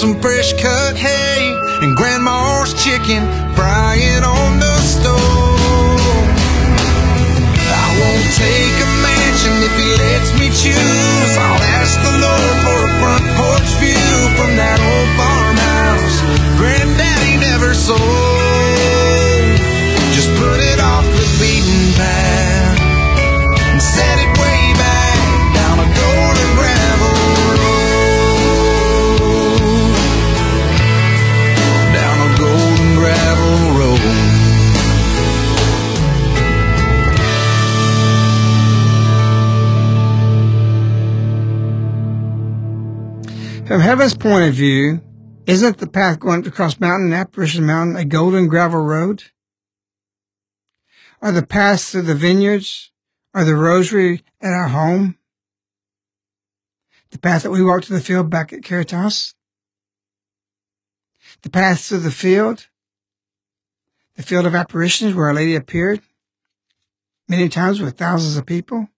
some 0.00 0.18
fresh 0.18 0.54
cut 0.54 0.96
hay 0.96 1.52
and 1.82 1.94
grandma's 1.94 2.72
chicken 2.82 3.20
frying 3.52 4.24
on 4.24 4.58
the 4.58 4.76
stove. 4.80 5.12
I 7.68 7.86
won't 8.00 8.28
take 8.32 8.76
a 8.80 8.90
mansion 9.04 9.56
if 9.60 9.74
he 9.76 9.88
lets 10.00 10.32
me 10.40 10.48
choose. 10.56 11.32
I'll 11.36 11.64
ask 11.76 12.00
the 12.00 12.16
Lord 12.16 12.56
for 12.64 12.78
a 12.80 12.92
front 12.96 13.26
porch 13.36 13.70
view 13.76 14.16
from 14.40 14.56
that 14.56 14.80
old 14.80 15.10
farmhouse 15.20 16.16
granddaddy 16.56 17.36
never 17.36 17.74
sold. 17.74 18.19
Heaven's 43.90 44.16
point 44.16 44.48
of 44.48 44.54
view, 44.54 45.02
isn't 45.46 45.78
the 45.78 45.86
path 45.88 46.20
going 46.20 46.46
across 46.46 46.78
Mountain, 46.78 47.12
Apparition 47.12 47.66
Mountain, 47.66 47.96
a 47.96 48.04
golden 48.04 48.46
gravel 48.46 48.82
road? 48.82 49.24
Are 51.20 51.32
the 51.32 51.44
paths 51.44 51.90
through 51.90 52.02
the 52.02 52.14
vineyards 52.14 52.92
or 53.34 53.42
the 53.42 53.56
rosary 53.56 54.22
at 54.40 54.52
our 54.52 54.68
home? 54.68 55.18
The 57.10 57.18
path 57.18 57.42
that 57.42 57.50
we 57.50 57.64
walk 57.64 57.82
to 57.82 57.92
the 57.92 58.00
field 58.00 58.30
back 58.30 58.52
at 58.52 58.62
Caritas? 58.62 59.34
The 61.42 61.50
path 61.50 61.80
through 61.80 61.98
the 61.98 62.12
field? 62.12 62.68
The 64.14 64.22
field 64.22 64.46
of 64.46 64.54
apparitions 64.54 65.16
where 65.16 65.26
Our 65.26 65.34
Lady 65.34 65.56
appeared? 65.56 66.00
Many 67.28 67.48
times 67.48 67.80
with 67.80 67.98
thousands 67.98 68.36
of 68.36 68.46
people? 68.46 68.88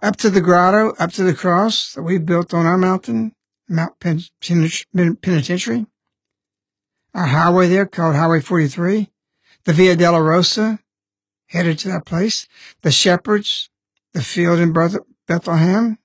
Up 0.00 0.14
to 0.18 0.30
the 0.30 0.40
grotto, 0.40 0.94
up 1.00 1.10
to 1.14 1.24
the 1.24 1.34
cross 1.34 1.94
that 1.94 2.02
we 2.02 2.18
built 2.18 2.54
on 2.54 2.66
our 2.66 2.78
mountain, 2.78 3.34
Mount 3.70 4.00
Penitentiary? 4.00 5.86
Our 7.14 7.26
highway 7.26 7.68
there 7.68 7.86
called 7.86 8.16
Highway 8.16 8.40
43? 8.40 9.08
The 9.64 9.72
Via 9.72 9.96
Dolorosa, 9.96 10.80
headed 11.46 11.78
to 11.78 11.88
that 11.88 12.04
place, 12.04 12.48
the 12.82 12.90
shepherds, 12.90 13.70
the 14.12 14.22
field 14.22 14.58
in 14.58 14.72
Bethlehem. 15.26 15.98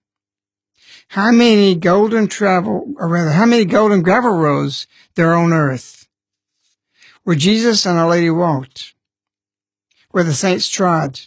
How 1.10 1.32
many 1.32 1.76
golden 1.76 2.28
travel, 2.28 2.94
or 2.98 3.08
rather, 3.08 3.32
how 3.32 3.46
many 3.46 3.66
golden 3.66 4.04
gravel 4.04 4.38
roads 4.38 4.88
there 5.16 5.32
are 5.32 5.44
on 5.44 5.54
earth? 5.54 6.08
Where 7.24 7.36
Jesus 7.36 7.86
and 7.86 7.98
Our 7.98 8.10
Lady 8.10 8.30
walked, 8.30 8.94
where 10.12 10.24
the 10.24 10.34
saints 10.34 10.70
trod. 10.70 11.20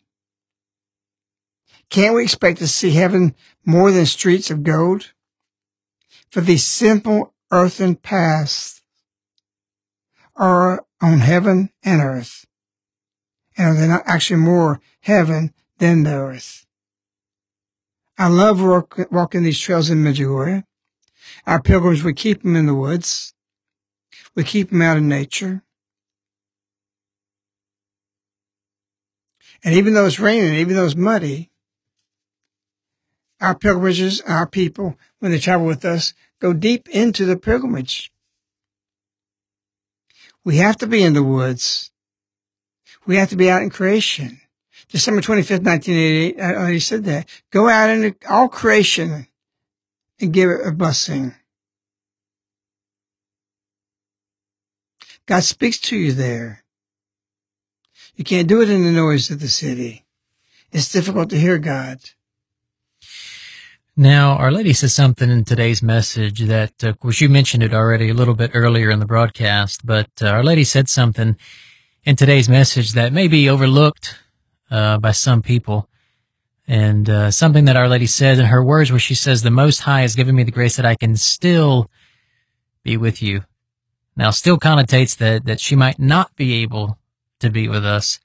Can't 1.90 2.14
we 2.14 2.22
expect 2.22 2.58
to 2.58 2.68
see 2.68 2.90
heaven 2.90 3.34
more 3.64 3.90
than 3.90 4.06
streets 4.06 4.50
of 4.50 4.62
gold? 4.62 5.12
For 6.30 6.40
these 6.40 6.64
simple 6.64 7.34
earthen 7.50 7.96
paths 7.96 8.82
are 10.36 10.84
on 11.00 11.18
heaven 11.20 11.70
and 11.82 12.00
earth 12.00 12.46
and 13.58 13.76
they're 13.76 13.88
not 13.88 14.04
actually 14.06 14.40
more 14.40 14.80
heaven 15.00 15.52
than 15.78 16.04
the 16.04 16.14
earth. 16.14 16.64
I 18.16 18.28
love 18.28 18.62
walk, 18.62 18.98
walking 19.10 19.42
these 19.42 19.58
trails 19.58 19.90
in 19.90 20.02
Medjugorje. 20.02 20.64
Our 21.46 21.60
pilgrims, 21.60 22.04
we 22.04 22.14
keep 22.14 22.42
them 22.42 22.56
in 22.56 22.66
the 22.66 22.74
woods. 22.74 23.34
We 24.34 24.44
keep 24.44 24.70
them 24.70 24.82
out 24.82 24.96
in 24.96 25.08
nature. 25.08 25.62
And 29.64 29.74
even 29.74 29.94
though 29.94 30.06
it's 30.06 30.20
raining, 30.20 30.54
even 30.54 30.76
though 30.76 30.86
it's 30.86 30.94
muddy, 30.94 31.50
our 33.40 33.54
pilgrimages, 33.54 34.20
our 34.22 34.46
people, 34.46 34.96
when 35.18 35.32
they 35.32 35.38
travel 35.38 35.66
with 35.66 35.84
us, 35.84 36.14
go 36.40 36.52
deep 36.52 36.88
into 36.88 37.24
the 37.24 37.36
pilgrimage. 37.36 38.12
We 40.44 40.56
have 40.56 40.76
to 40.78 40.86
be 40.86 41.02
in 41.02 41.14
the 41.14 41.22
woods. 41.22 41.90
We 43.06 43.16
have 43.16 43.30
to 43.30 43.36
be 43.36 43.50
out 43.50 43.62
in 43.62 43.70
creation. 43.70 44.40
December 44.88 45.20
25th, 45.20 45.64
1988, 45.64 46.40
I 46.40 46.54
already 46.54 46.80
said 46.80 47.04
that. 47.04 47.28
Go 47.50 47.68
out 47.68 47.90
into 47.90 48.14
all 48.28 48.48
creation 48.48 49.26
and 50.20 50.32
give 50.32 50.50
it 50.50 50.66
a 50.66 50.72
blessing. 50.72 51.34
God 55.26 55.42
speaks 55.44 55.78
to 55.78 55.96
you 55.96 56.12
there. 56.12 56.64
You 58.16 58.24
can't 58.24 58.48
do 58.48 58.62
it 58.62 58.70
in 58.70 58.82
the 58.82 58.90
noise 58.90 59.30
of 59.30 59.40
the 59.40 59.48
city. 59.48 60.06
It's 60.72 60.90
difficult 60.90 61.30
to 61.30 61.38
hear 61.38 61.58
God. 61.58 62.00
Now, 64.00 64.36
Our 64.36 64.52
Lady 64.52 64.74
says 64.74 64.94
something 64.94 65.28
in 65.28 65.44
today's 65.44 65.82
message 65.82 66.42
that, 66.42 66.84
of 66.84 67.00
course, 67.00 67.20
you 67.20 67.28
mentioned 67.28 67.64
it 67.64 67.74
already 67.74 68.10
a 68.10 68.14
little 68.14 68.36
bit 68.36 68.52
earlier 68.54 68.90
in 68.90 69.00
the 69.00 69.06
broadcast, 69.06 69.84
but 69.84 70.08
uh, 70.22 70.28
Our 70.28 70.44
Lady 70.44 70.62
said 70.62 70.88
something 70.88 71.36
in 72.04 72.14
today's 72.14 72.48
message 72.48 72.92
that 72.92 73.12
may 73.12 73.26
be 73.26 73.50
overlooked 73.50 74.14
uh, 74.70 74.98
by 74.98 75.10
some 75.10 75.42
people. 75.42 75.88
And 76.68 77.10
uh, 77.10 77.32
something 77.32 77.64
that 77.64 77.76
Our 77.76 77.88
Lady 77.88 78.06
said 78.06 78.38
in 78.38 78.44
her 78.44 78.62
words, 78.62 78.92
where 78.92 79.00
she 79.00 79.16
says, 79.16 79.42
The 79.42 79.50
Most 79.50 79.80
High 79.80 80.02
has 80.02 80.14
given 80.14 80.36
me 80.36 80.44
the 80.44 80.52
grace 80.52 80.76
that 80.76 80.86
I 80.86 80.94
can 80.94 81.16
still 81.16 81.90
be 82.84 82.96
with 82.96 83.20
you. 83.20 83.46
Now, 84.14 84.30
still 84.30 84.58
connotates 84.58 85.16
that, 85.16 85.44
that 85.46 85.58
she 85.58 85.74
might 85.74 85.98
not 85.98 86.36
be 86.36 86.62
able 86.62 86.98
to 87.40 87.50
be 87.50 87.66
with 87.66 87.84
us. 87.84 88.20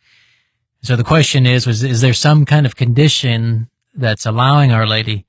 So 0.84 0.96
the 0.96 1.04
question 1.04 1.48
is, 1.48 1.66
was, 1.66 1.82
is 1.82 2.02
there 2.02 2.14
some 2.14 2.46
kind 2.46 2.68
of 2.68 2.76
condition 2.76 3.72
that's 3.96 4.28
allowing 4.28 4.72
Our 4.72 4.86
Lady 4.86 5.26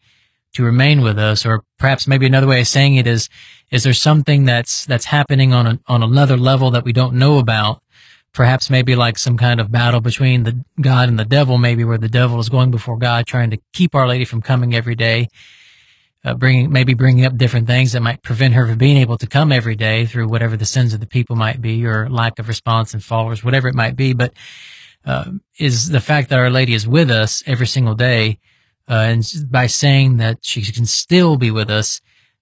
to 0.54 0.64
remain 0.64 1.02
with 1.02 1.18
us? 1.18 1.46
Or 1.46 1.64
perhaps 1.78 2.06
maybe 2.06 2.26
another 2.26 2.46
way 2.46 2.60
of 2.60 2.66
saying 2.66 2.96
it 2.96 3.06
is, 3.06 3.28
is 3.70 3.84
there 3.84 3.92
something 3.92 4.44
that's, 4.44 4.86
that's 4.86 5.06
happening 5.06 5.52
on 5.52 5.66
a, 5.66 5.80
on 5.86 6.02
another 6.02 6.36
level 6.36 6.70
that 6.72 6.84
we 6.84 6.92
don't 6.92 7.14
know 7.14 7.38
about 7.38 7.80
perhaps 8.34 8.68
maybe 8.68 8.96
like 8.96 9.16
some 9.16 9.38
kind 9.38 9.60
of 9.60 9.70
battle 9.70 10.00
between 10.00 10.42
the 10.42 10.64
God 10.80 11.08
and 11.08 11.18
the 11.18 11.24
devil, 11.24 11.56
maybe 11.56 11.84
where 11.84 11.98
the 11.98 12.08
devil 12.08 12.38
is 12.40 12.48
going 12.48 12.70
before 12.70 12.98
God, 12.98 13.26
trying 13.26 13.50
to 13.50 13.58
keep 13.72 13.94
Our 13.94 14.08
Lady 14.08 14.24
from 14.24 14.42
coming 14.42 14.74
every 14.74 14.96
day, 14.96 15.28
uh, 16.24 16.34
bringing 16.34 16.70
maybe 16.70 16.94
bringing 16.94 17.24
up 17.24 17.36
different 17.36 17.68
things 17.68 17.92
that 17.92 18.02
might 18.02 18.22
prevent 18.22 18.54
her 18.54 18.66
from 18.66 18.76
being 18.76 18.96
able 18.96 19.16
to 19.18 19.26
come 19.26 19.52
every 19.52 19.76
day 19.76 20.04
through 20.04 20.28
whatever 20.28 20.56
the 20.56 20.66
sins 20.66 20.92
of 20.92 21.00
the 21.00 21.06
people 21.06 21.36
might 21.36 21.62
be, 21.62 21.86
or 21.86 22.10
lack 22.10 22.38
of 22.38 22.48
response 22.48 22.92
and 22.92 23.04
followers, 23.04 23.44
whatever 23.44 23.68
it 23.68 23.74
might 23.74 23.94
be. 23.94 24.12
But 24.12 24.32
uh, 25.06 25.30
is 25.58 25.90
the 25.90 26.00
fact 26.00 26.28
that 26.30 26.38
Our 26.38 26.50
Lady 26.50 26.74
is 26.74 26.88
with 26.88 27.10
us 27.10 27.42
every 27.46 27.68
single 27.68 27.94
day, 27.94 28.40
uh, 28.88 28.92
and 28.92 29.24
by 29.50 29.66
saying 29.66 30.18
that 30.18 30.38
she 30.42 30.62
can 30.62 30.86
still 30.86 31.36
be 31.36 31.50
with 31.50 31.70
us. 31.70 32.00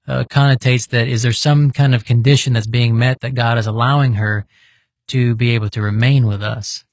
Uh, 0.09 0.25
connotates 0.25 0.89
that 0.89 1.07
is 1.07 1.23
there 1.23 1.33
some 1.33 1.71
kind 1.71 1.95
of 1.95 2.05
condition 2.05 2.55
that's 2.55 2.67
being 2.67 2.99
met 2.99 3.21
that 3.21 3.35
God 3.35 3.57
is 3.57 3.69
allowing 3.69 4.15
her 4.15 4.47
to 5.07 5.37
be 5.37 5.51
able 5.51 5.69
to 5.69 5.81
remain 5.81 6.27
with 6.27 6.43
us. 6.43 6.85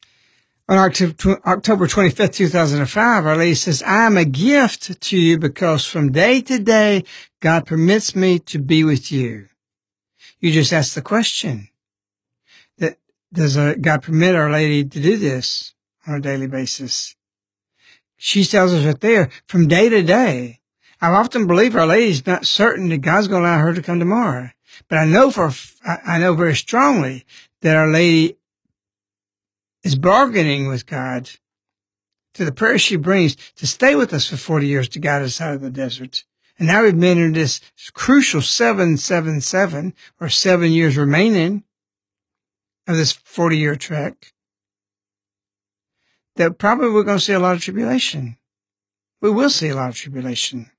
On 0.67 0.77
October 0.77 1.87
25th, 1.87 2.35
2005, 2.35 3.25
Our 3.25 3.35
Lady 3.35 3.55
says, 3.55 3.81
I 3.81 4.05
am 4.05 4.17
a 4.17 4.25
gift 4.25 5.01
to 5.01 5.17
you 5.17 5.39
because 5.39 5.83
from 5.83 6.11
day 6.11 6.41
to 6.41 6.59
day, 6.59 7.05
God 7.39 7.65
permits 7.65 8.15
me 8.15 8.37
to 8.39 8.59
be 8.59 8.83
with 8.83 9.11
you. 9.11 9.47
You 10.39 10.51
just 10.51 10.71
ask 10.71 10.93
the 10.93 11.01
question 11.01 11.69
that 12.77 12.97
does 13.33 13.57
God 13.57 14.03
permit 14.03 14.35
Our 14.35 14.51
Lady 14.51 14.83
to 14.83 15.01
do 15.01 15.17
this 15.17 15.73
on 16.05 16.13
a 16.13 16.21
daily 16.21 16.47
basis? 16.47 17.15
She 18.21 18.43
tells 18.43 18.73
us 18.73 18.85
right 18.85 18.99
there, 18.99 19.29
from 19.47 19.69
day 19.69 19.87
to 19.87 20.03
day. 20.03 20.59
I 21.01 21.07
often 21.07 21.47
believe 21.47 21.73
Our 21.73 21.87
Lady's 21.87 22.27
not 22.27 22.45
certain 22.45 22.89
that 22.89 22.97
God's 22.97 23.29
going 23.29 23.43
to 23.43 23.49
allow 23.49 23.59
her 23.59 23.73
to 23.73 23.81
come 23.81 23.97
tomorrow. 23.97 24.49
But 24.89 24.97
I 24.97 25.05
know 25.05 25.31
for, 25.31 25.51
I 25.85 26.19
know 26.19 26.33
very 26.33 26.55
strongly 26.55 27.25
that 27.61 27.77
Our 27.77 27.87
Lady 27.87 28.37
is 29.83 29.95
bargaining 29.95 30.67
with 30.67 30.85
God 30.85 31.29
to 32.33 32.43
the 32.43 32.51
prayer 32.51 32.77
she 32.77 32.97
brings 32.97 33.37
to 33.55 33.65
stay 33.65 33.95
with 33.95 34.13
us 34.13 34.27
for 34.27 34.35
40 34.35 34.67
years 34.67 34.89
to 34.89 34.99
guide 34.99 35.21
us 35.21 35.39
out 35.39 35.55
of 35.55 35.61
the 35.61 35.71
desert. 35.71 36.25
And 36.57 36.67
now 36.67 36.83
we've 36.83 36.99
been 36.99 37.17
in 37.17 37.31
this 37.31 37.61
crucial 37.93 38.41
777 38.41 39.93
or 40.19 40.27
seven 40.27 40.73
years 40.73 40.97
remaining 40.97 41.63
of 42.85 42.97
this 42.97 43.13
40 43.13 43.57
year 43.57 43.77
trek 43.77 44.33
that 46.39 46.57
probably 46.57 46.89
we're 46.89 47.03
going 47.03 47.19
to 47.19 47.23
see 47.23 47.33
a 47.33 47.39
lot 47.39 47.55
of 47.55 47.61
tribulation. 47.61 48.37
We 49.21 49.29
will 49.29 49.49
see 49.49 49.69
a 49.69 49.75
lot 49.75 49.89
of 49.89 49.95
tribulation. 49.95 50.71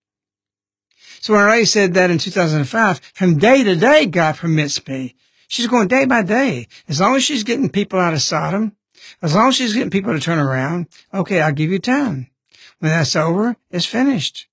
So 1.20 1.35
when 1.35 1.46
Ray 1.46 1.64
said 1.64 1.94
that 1.94 2.11
in 2.11 2.18
2005, 2.18 3.01
from 3.14 3.38
day 3.38 3.62
to 3.62 3.77
day, 3.77 4.07
God 4.07 4.37
permits 4.37 4.85
me 4.88 5.14
She's 5.51 5.66
going 5.66 5.88
day 5.88 6.05
by 6.05 6.23
day. 6.23 6.68
As 6.88 7.01
long 7.01 7.16
as 7.16 7.25
she's 7.25 7.42
getting 7.42 7.70
people 7.70 7.99
out 7.99 8.14
of 8.14 8.23
Sodom, 8.23 8.77
as 9.20 9.35
long 9.35 9.49
as 9.49 9.57
she's 9.57 9.75
getting 9.75 9.90
people 9.90 10.12
to 10.12 10.20
turn 10.20 10.38
around, 10.38 10.87
okay, 11.12 11.40
I'll 11.40 11.51
give 11.51 11.73
you 11.73 11.81
time. 11.81 12.31
When 12.79 12.92
that's 12.92 13.16
over, 13.16 13.57
it's 13.68 13.85
finished. 13.85 14.46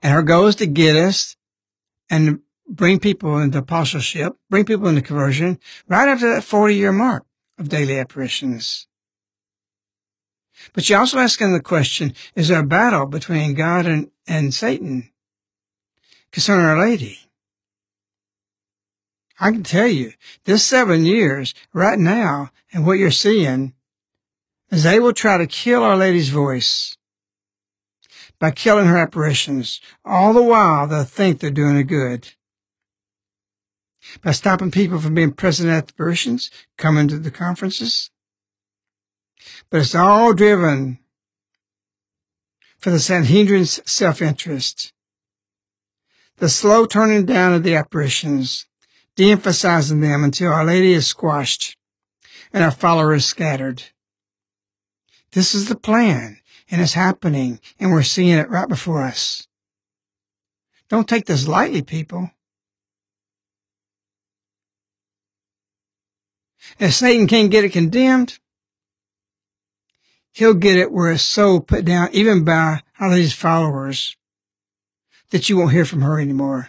And 0.00 0.14
her 0.14 0.22
goal 0.22 0.46
is 0.46 0.54
to 0.56 0.66
get 0.66 0.94
us 0.94 1.36
and 2.08 2.38
bring 2.68 3.00
people 3.00 3.36
into 3.40 3.58
apostleship, 3.58 4.36
bring 4.48 4.64
people 4.64 4.86
into 4.86 5.02
conversion 5.02 5.58
right 5.88 6.06
after 6.06 6.32
that 6.32 6.44
40 6.44 6.76
year 6.76 6.92
mark 6.92 7.26
of 7.58 7.68
daily 7.68 7.98
apparitions. 7.98 8.85
But 10.72 10.84
she 10.84 10.94
also 10.94 11.18
asking 11.18 11.52
the 11.52 11.60
question, 11.60 12.14
is 12.34 12.48
there 12.48 12.60
a 12.60 12.66
battle 12.66 13.06
between 13.06 13.54
God 13.54 13.86
and, 13.86 14.10
and 14.26 14.52
Satan 14.52 15.10
concerning 16.32 16.66
Our 16.66 16.80
Lady? 16.80 17.20
I 19.38 19.50
can 19.50 19.62
tell 19.62 19.86
you, 19.86 20.12
this 20.44 20.64
seven 20.64 21.04
years 21.04 21.54
right 21.72 21.98
now 21.98 22.50
and 22.72 22.86
what 22.86 22.98
you're 22.98 23.10
seeing 23.10 23.74
is 24.70 24.82
they 24.82 24.98
will 24.98 25.12
try 25.12 25.36
to 25.38 25.46
kill 25.46 25.82
Our 25.82 25.96
Lady's 25.96 26.30
voice 26.30 26.96
by 28.38 28.50
killing 28.50 28.86
her 28.86 28.98
apparitions. 28.98 29.80
All 30.04 30.32
the 30.32 30.42
while 30.42 30.86
they'll 30.86 31.04
think 31.04 31.40
they're 31.40 31.50
doing 31.50 31.76
a 31.76 31.84
good. 31.84 32.32
By 34.22 34.32
stopping 34.32 34.70
people 34.70 34.98
from 35.00 35.14
being 35.14 35.32
present 35.32 35.68
at 35.68 35.88
the 35.88 35.92
apparitions, 35.92 36.50
coming 36.76 37.08
to 37.08 37.18
the 37.18 37.30
conferences. 37.30 38.10
But 39.70 39.80
it's 39.80 39.94
all 39.94 40.32
driven 40.32 40.98
for 42.78 42.90
the 42.90 42.98
Sanhedrin's 42.98 43.80
self-interest. 43.90 44.92
the 46.38 46.48
slow 46.48 46.86
turning 46.86 47.24
down 47.24 47.54
of 47.54 47.62
the 47.62 47.74
apparitions, 47.74 48.66
de-emphasizing 49.14 50.00
them 50.00 50.22
until 50.22 50.52
Our 50.52 50.64
Lady 50.64 50.92
is 50.92 51.06
squashed 51.06 51.76
and 52.52 52.62
our 52.62 52.70
followers 52.70 53.24
scattered. 53.24 53.84
This 55.32 55.54
is 55.54 55.68
the 55.68 55.76
plan, 55.76 56.38
and 56.70 56.80
it's 56.80 56.92
happening, 56.92 57.60
and 57.78 57.90
we're 57.90 58.02
seeing 58.02 58.38
it 58.38 58.48
right 58.48 58.68
before 58.68 59.02
us. 59.02 59.46
Don't 60.88 61.08
take 61.08 61.26
this 61.26 61.48
lightly, 61.48 61.82
people. 61.82 62.30
If 66.78 66.94
Satan 66.94 67.26
can't 67.26 67.50
get 67.50 67.64
it 67.64 67.72
condemned, 67.72 68.38
he'll 70.36 70.54
get 70.54 70.76
it 70.76 70.92
where 70.92 71.10
it's 71.10 71.22
so 71.22 71.60
put 71.60 71.86
down, 71.86 72.10
even 72.12 72.44
by 72.44 72.82
all 73.00 73.10
these 73.10 73.32
followers, 73.32 74.16
that 75.30 75.48
you 75.48 75.56
won't 75.56 75.72
hear 75.72 75.86
from 75.86 76.02
her 76.02 76.20
anymore. 76.20 76.68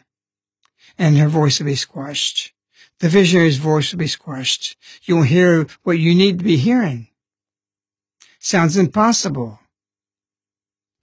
And 0.98 1.18
her 1.18 1.28
voice 1.28 1.60
will 1.60 1.66
be 1.66 1.76
squashed. 1.76 2.54
The 3.00 3.10
visionary's 3.10 3.58
voice 3.58 3.92
will 3.92 4.00
be 4.00 4.08
squashed. 4.08 4.78
You 5.04 5.18
won't 5.18 5.28
hear 5.28 5.68
what 5.84 6.00
you 6.00 6.16
need 6.16 6.40
to 6.40 6.46
be 6.46 6.56
hearing. 6.56 7.10
Sounds 8.40 8.78
impossible. 8.78 9.60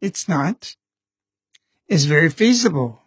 It's 0.00 0.26
not. 0.26 0.74
It's 1.86 2.04
very 2.04 2.30
feasible. 2.30 3.02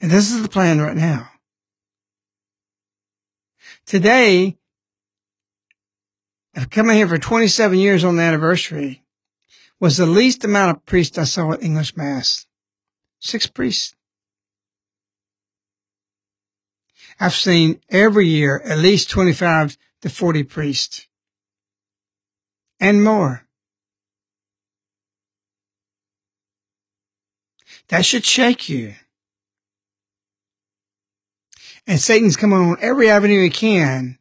And 0.00 0.10
this 0.10 0.30
is 0.30 0.40
the 0.40 0.48
plan 0.48 0.80
right 0.80 0.96
now. 0.96 1.30
Today, 3.86 4.56
I've 6.56 6.70
come 6.70 6.88
here 6.90 7.08
for 7.08 7.18
27 7.18 7.78
years 7.78 8.04
on 8.04 8.16
the 8.16 8.22
anniversary, 8.22 9.02
was 9.80 9.96
the 9.96 10.06
least 10.06 10.44
amount 10.44 10.76
of 10.76 10.86
priests 10.86 11.18
I 11.18 11.24
saw 11.24 11.52
at 11.52 11.62
English 11.62 11.96
Mass. 11.96 12.46
Six 13.18 13.46
priests. 13.46 13.94
I've 17.18 17.34
seen 17.34 17.80
every 17.90 18.26
year 18.26 18.60
at 18.64 18.78
least 18.78 19.10
25 19.10 19.76
to 20.02 20.10
40 20.10 20.42
priests 20.44 21.06
and 22.80 23.02
more. 23.02 23.46
That 27.88 28.04
should 28.04 28.24
shake 28.24 28.68
you. 28.68 28.94
And 31.86 32.00
Satan's 32.00 32.36
coming 32.36 32.58
on 32.58 32.76
every 32.80 33.10
avenue 33.10 33.42
he 33.42 33.50
can 33.50 34.18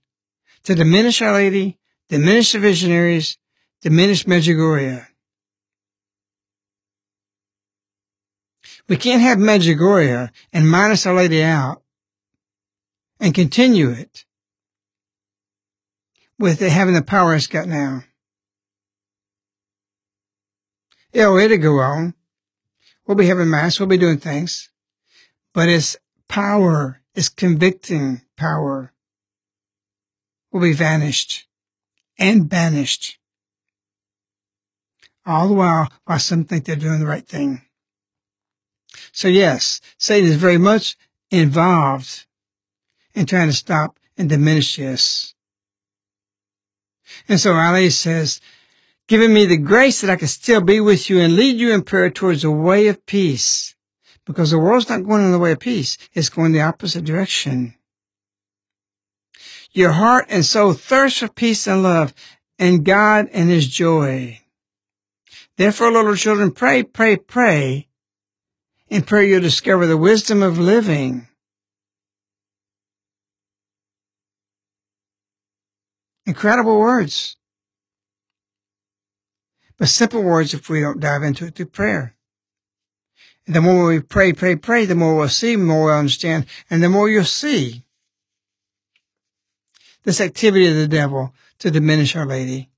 to 0.64 0.76
diminish 0.76 1.22
Our 1.22 1.34
Lady, 1.34 1.78
diminish 2.10 2.52
the 2.52 2.60
visionaries, 2.60 3.38
diminish 3.82 4.26
Medjugorje. 4.26 5.06
We 8.88 8.98
can't 8.98 9.22
have 9.22 9.38
Medjugorje 9.38 10.30
and 10.52 10.70
minus 10.70 11.06
Our 11.06 11.16
Lady 11.16 11.42
out 11.42 11.82
and 13.20 13.34
continue 13.34 13.90
it 13.90 14.26
with 16.38 16.62
it 16.62 16.72
having 16.72 16.94
the 16.94 17.02
power 17.02 17.34
it's 17.34 17.48
got 17.48 17.68
now. 17.68 18.04
Oh, 21.16 21.38
it'll 21.38 21.58
go 21.58 21.80
on. 21.80 22.16
We'll 23.06 23.18
be 23.18 23.28
having 23.28 23.50
mass. 23.50 23.80
We'll 23.80 23.90
be 23.90 23.98
doing 23.98 24.18
things, 24.18 24.70
but 25.54 25.70
its 25.70 25.96
power, 26.28 27.02
its 27.14 27.30
convicting 27.30 28.22
power 28.36 28.92
will 30.52 30.62
be 30.62 30.74
vanished 30.74 31.46
and 32.18 32.50
banished. 32.50 33.18
All 35.26 35.48
the 35.48 35.54
while, 35.54 35.90
while 36.06 36.20
some 36.20 36.44
think 36.44 36.66
they're 36.66 36.76
doing 36.76 37.00
the 37.00 37.08
right 37.08 37.28
thing. 37.28 37.62
So 39.12 39.28
yes, 39.28 39.80
Satan 39.98 40.30
is 40.30 40.36
very 40.36 40.58
much 40.58 40.98
involved 41.32 42.26
in 43.14 43.26
trying 43.26 43.48
to 43.48 43.54
stop 43.54 44.00
and 44.18 44.30
diminish 44.30 44.76
this. 44.76 45.34
And 47.28 47.40
so 47.40 47.54
Ali 47.54 47.90
says, 47.90 48.42
giving 49.08 49.34
me 49.34 49.46
the 49.46 49.58
grace 49.58 50.02
that 50.02 50.10
I 50.10 50.16
can 50.16 50.28
still 50.28 50.62
be 50.62 50.80
with 50.80 51.10
you 51.10 51.20
and 51.20 51.36
lead 51.36 51.58
you 51.58 51.74
in 51.74 51.84
prayer 51.84 52.10
towards 52.10 52.44
a 52.44 52.52
way 52.52 52.88
of 52.88 53.06
peace. 53.06 53.76
Because 54.26 54.52
the 54.52 54.60
world's 54.60 54.90
not 54.90 55.04
going 55.06 55.24
in 55.24 55.32
the 55.32 55.40
way 55.40 55.52
of 55.52 55.60
peace. 55.60 55.98
It's 56.14 56.30
going 56.30 56.54
the 56.54 56.62
opposite 56.62 57.04
direction. 57.04 57.76
Your 59.74 59.92
heart 59.92 60.26
and 60.30 60.46
soul 60.46 60.74
thirst 60.74 61.20
for 61.20 61.28
peace 61.28 61.68
and 61.68 61.84
love 61.84 62.14
and 62.60 62.86
God 62.86 63.30
and 63.34 63.50
his 63.50 63.68
joy. 63.68 64.40
Therefore, 65.58 65.92
little 65.92 66.16
children, 66.16 66.52
pray, 66.52 66.84
pray, 66.84 67.18
pray. 67.18 67.88
In 68.88 69.04
prayer, 69.04 69.24
you'll 69.24 69.42
discover 69.42 69.88
the 69.88 69.98
wisdom 69.98 70.44
of 70.44 70.60
living. 70.60 71.28
Incredible 76.26 76.80
words 76.80 77.36
but 79.84 79.90
simple 79.90 80.24
words 80.24 80.54
if 80.54 80.70
we 80.70 80.80
don't 80.80 81.02
dive 81.02 81.24
into 81.24 81.46
it 81.46 81.56
through 81.56 81.66
prayer. 81.66 82.16
And 83.46 83.54
the 83.54 83.60
more 83.60 83.88
we 83.88 84.00
pray, 84.00 84.32
pray, 84.32 84.56
pray, 84.56 84.86
the 84.86 84.96
more 84.96 85.16
we'll 85.16 85.28
see, 85.28 85.58
the 85.58 85.64
more 85.64 85.88
we'll 85.88 85.96
understand, 85.96 86.46
and 86.70 86.82
the 86.82 86.88
more 86.88 87.10
you'll 87.10 87.26
see 87.26 87.84
this 90.04 90.22
activity 90.22 90.68
of 90.68 90.76
the 90.76 90.88
devil 90.88 91.34
to 91.60 91.72
diminish 91.72 92.16
Our 92.16 92.26
Lady. 92.26 92.70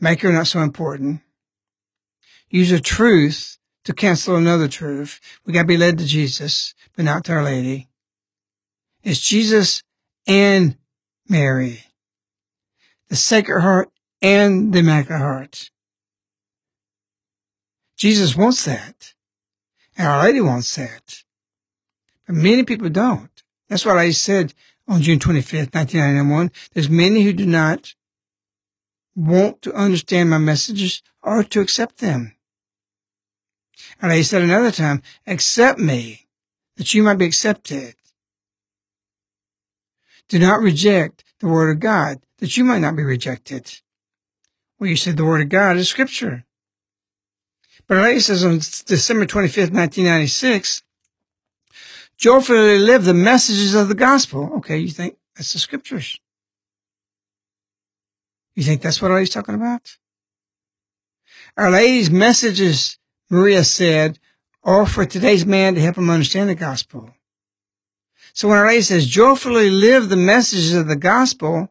Make 0.00 0.22
her 0.22 0.32
not 0.32 0.46
so 0.46 0.60
important. 0.60 1.20
Use 2.50 2.72
a 2.72 2.80
truth 2.80 3.58
to 3.84 3.92
cancel 3.92 4.36
another 4.36 4.68
truth. 4.68 5.20
We 5.44 5.52
gotta 5.52 5.66
be 5.66 5.76
led 5.76 5.98
to 5.98 6.06
Jesus, 6.06 6.74
but 6.96 7.04
not 7.04 7.24
to 7.24 7.32
Our 7.32 7.44
Lady. 7.44 7.88
It's 9.02 9.20
Jesus 9.20 9.82
and 10.26 10.76
Mary. 11.28 11.84
The 13.08 13.16
Sacred 13.16 13.60
Heart 13.60 13.90
and 14.22 14.72
the 14.72 14.78
Immaculate 14.78 15.20
Heart. 15.20 15.70
Jesus 17.96 18.34
wants 18.34 18.64
that. 18.64 19.14
And 19.96 20.08
Our 20.08 20.24
Lady 20.24 20.40
wants 20.40 20.74
that. 20.76 21.22
But 22.26 22.36
many 22.36 22.64
people 22.64 22.88
don't. 22.88 23.30
That's 23.68 23.84
what 23.84 23.98
I 23.98 24.10
said 24.10 24.54
on 24.86 25.02
June 25.02 25.18
25th, 25.18 25.74
1991. 25.74 26.50
There's 26.72 26.90
many 26.90 27.22
who 27.22 27.32
do 27.32 27.46
not 27.46 27.94
want 29.16 29.62
to 29.62 29.72
understand 29.74 30.30
my 30.30 30.38
messages 30.38 31.02
or 31.22 31.44
to 31.44 31.60
accept 31.60 31.98
them. 31.98 32.34
And 34.00 34.12
I 34.12 34.22
said 34.22 34.42
another 34.42 34.70
time, 34.70 35.02
accept 35.26 35.78
me 35.78 36.26
that 36.76 36.94
you 36.94 37.02
might 37.02 37.18
be 37.18 37.26
accepted. 37.26 37.94
Do 40.28 40.38
not 40.38 40.60
reject 40.60 41.24
the 41.40 41.48
word 41.48 41.70
of 41.70 41.80
God 41.80 42.20
that 42.38 42.56
you 42.56 42.64
might 42.64 42.80
not 42.80 42.96
be 42.96 43.02
rejected. 43.02 43.80
Well, 44.78 44.90
you 44.90 44.96
said 44.96 45.16
the 45.16 45.24
Word 45.24 45.40
of 45.40 45.48
God 45.48 45.76
is 45.76 45.88
Scripture. 45.88 46.44
But 47.86 48.02
Lady 48.02 48.20
says 48.20 48.44
on 48.44 48.58
December 48.58 49.26
25th, 49.26 49.72
1996, 49.72 50.82
joyfully 52.16 52.78
live 52.78 53.04
the 53.04 53.14
messages 53.14 53.74
of 53.74 53.88
the 53.88 53.94
gospel. 53.94 54.50
Okay, 54.56 54.78
you 54.78 54.88
think 54.88 55.16
that's 55.34 55.52
the 55.52 55.58
Scriptures. 55.58 56.20
You 58.54 58.62
think 58.62 58.82
that's 58.82 59.02
what 59.02 59.10
Lady's 59.10 59.30
talking 59.30 59.54
about? 59.54 59.96
Our 61.56 61.70
Lady's 61.70 62.10
messages, 62.10 62.98
Maria 63.30 63.64
said, 63.64 64.18
are 64.62 64.86
for 64.86 65.04
today's 65.04 65.44
man 65.44 65.74
to 65.74 65.80
help 65.80 65.98
him 65.98 66.10
understand 66.10 66.48
the 66.48 66.54
gospel. 66.54 67.14
So 68.32 68.48
when 68.48 68.58
Our 68.58 68.66
Lady 68.66 68.82
says, 68.82 69.06
joyfully 69.06 69.70
live 69.70 70.08
the 70.08 70.16
messages 70.16 70.74
of 70.74 70.88
the 70.88 70.96
gospel, 70.96 71.70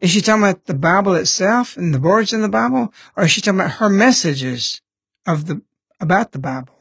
is 0.00 0.10
she 0.10 0.20
talking 0.20 0.42
about 0.42 0.66
the 0.66 0.74
Bible 0.74 1.14
itself 1.14 1.76
and 1.76 1.94
the 1.94 2.00
words 2.00 2.32
in 2.32 2.42
the 2.42 2.48
Bible? 2.48 2.92
Or 3.16 3.24
is 3.24 3.30
she 3.30 3.40
talking 3.40 3.60
about 3.60 3.72
her 3.72 3.88
messages 3.88 4.82
of 5.26 5.46
the, 5.46 5.62
about 6.00 6.32
the 6.32 6.38
Bible? 6.38 6.75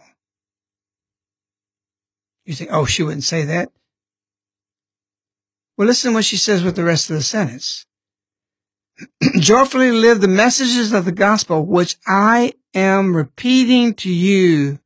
You 2.46 2.54
think, 2.54 2.70
oh, 2.72 2.86
she 2.86 3.04
wouldn't 3.04 3.24
say 3.24 3.44
that. 3.44 3.72
Well, 5.78 5.88
listen 5.88 6.12
to 6.12 6.16
what 6.16 6.26
she 6.26 6.38
says 6.38 6.64
with 6.64 6.76
the 6.76 6.84
rest 6.84 7.10
of 7.10 7.16
the 7.16 7.24
sentence. 7.24 7.86
Joyfully 9.40 9.92
live 9.92 10.22
the 10.22 10.28
messages 10.28 10.94
of 10.94 11.06
the 11.06 11.12
gospel, 11.12 11.66
which 11.66 11.98
I 12.08 12.54
am 12.74 13.16
repeating 13.16 13.94
to 13.96 14.10
you 14.10 14.80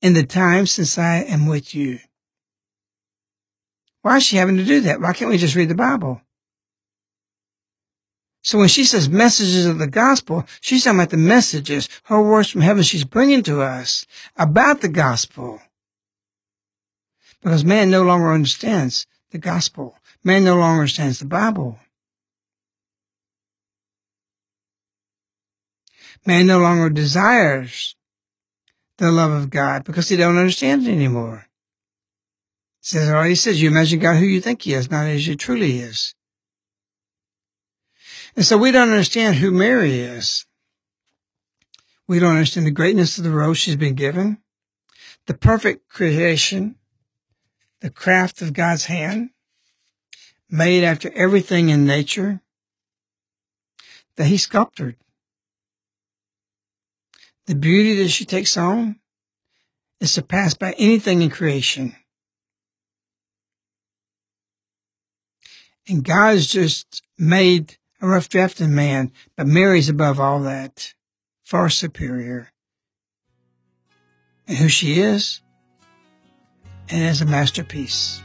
in 0.00 0.12
the 0.12 0.24
time 0.24 0.66
since 0.66 0.98
I 0.98 1.16
am 1.16 1.46
with 1.46 1.74
you. 1.74 1.98
Why 4.02 4.18
is 4.18 4.24
she 4.24 4.36
having 4.36 4.58
to 4.58 4.64
do 4.64 4.80
that? 4.82 5.00
Why 5.00 5.14
can't 5.14 5.30
we 5.30 5.38
just 5.38 5.56
read 5.56 5.70
the 5.70 5.74
Bible? 5.74 6.20
So 8.42 8.58
when 8.58 8.68
she 8.68 8.84
says 8.84 9.08
messages 9.08 9.64
of 9.64 9.78
the 9.78 9.86
gospel, 9.86 10.44
she's 10.60 10.84
talking 10.84 11.00
about 11.00 11.08
the 11.08 11.16
messages, 11.16 11.88
her 12.04 12.20
words 12.20 12.50
from 12.50 12.60
heaven 12.60 12.82
she's 12.82 13.04
bringing 13.04 13.42
to 13.44 13.62
us 13.62 14.06
about 14.36 14.82
the 14.82 14.90
gospel. 14.90 15.62
Because 17.44 17.62
man 17.62 17.90
no 17.90 18.02
longer 18.02 18.32
understands 18.32 19.06
the 19.30 19.36
gospel. 19.36 19.98
Man 20.24 20.44
no 20.44 20.56
longer 20.56 20.80
understands 20.80 21.18
the 21.18 21.26
Bible. 21.26 21.78
Man 26.24 26.46
no 26.46 26.58
longer 26.58 26.88
desires 26.88 27.96
the 28.96 29.12
love 29.12 29.30
of 29.30 29.50
God 29.50 29.84
because 29.84 30.08
he 30.08 30.16
don't 30.16 30.38
understand 30.38 30.86
it 30.86 30.92
anymore. 30.92 31.46
It 32.80 32.86
says, 32.86 33.10
already 33.10 33.34
says, 33.34 33.60
you 33.60 33.68
imagine 33.68 33.98
God 33.98 34.16
who 34.16 34.24
you 34.24 34.40
think 34.40 34.62
he 34.62 34.72
is, 34.72 34.90
not 34.90 35.06
as 35.06 35.26
he 35.26 35.36
truly 35.36 35.80
is. 35.80 36.14
And 38.36 38.44
so 38.46 38.56
we 38.56 38.72
don't 38.72 38.88
understand 38.88 39.36
who 39.36 39.50
Mary 39.50 40.00
is. 40.00 40.46
We 42.08 42.20
don't 42.20 42.32
understand 42.32 42.66
the 42.66 42.70
greatness 42.70 43.18
of 43.18 43.24
the 43.24 43.30
role 43.30 43.52
she's 43.52 43.76
been 43.76 43.94
given, 43.94 44.38
the 45.26 45.34
perfect 45.34 45.90
creation, 45.90 46.76
the 47.84 47.90
craft 47.90 48.40
of 48.40 48.54
God's 48.54 48.86
hand, 48.86 49.28
made 50.48 50.82
after 50.82 51.12
everything 51.12 51.68
in 51.68 51.84
nature 51.84 52.40
that 54.16 54.24
he 54.24 54.38
sculptured. 54.38 54.96
The 57.44 57.54
beauty 57.54 57.94
that 57.96 58.08
she 58.08 58.24
takes 58.24 58.56
on 58.56 59.00
is 60.00 60.10
surpassed 60.10 60.58
by 60.58 60.72
anything 60.78 61.20
in 61.20 61.28
creation. 61.28 61.94
And 65.86 66.02
God 66.02 66.36
has 66.36 66.46
just 66.46 67.02
made 67.18 67.76
a 68.00 68.08
rough 68.08 68.30
drafting 68.30 68.74
man, 68.74 69.12
but 69.36 69.46
Mary's 69.46 69.90
above 69.90 70.18
all 70.18 70.40
that, 70.40 70.94
far 71.44 71.68
superior. 71.68 72.50
And 74.48 74.56
who 74.56 74.70
she 74.70 75.00
is, 75.00 75.42
and 76.90 77.04
as 77.04 77.20
a 77.20 77.24
masterpiece. 77.24 78.20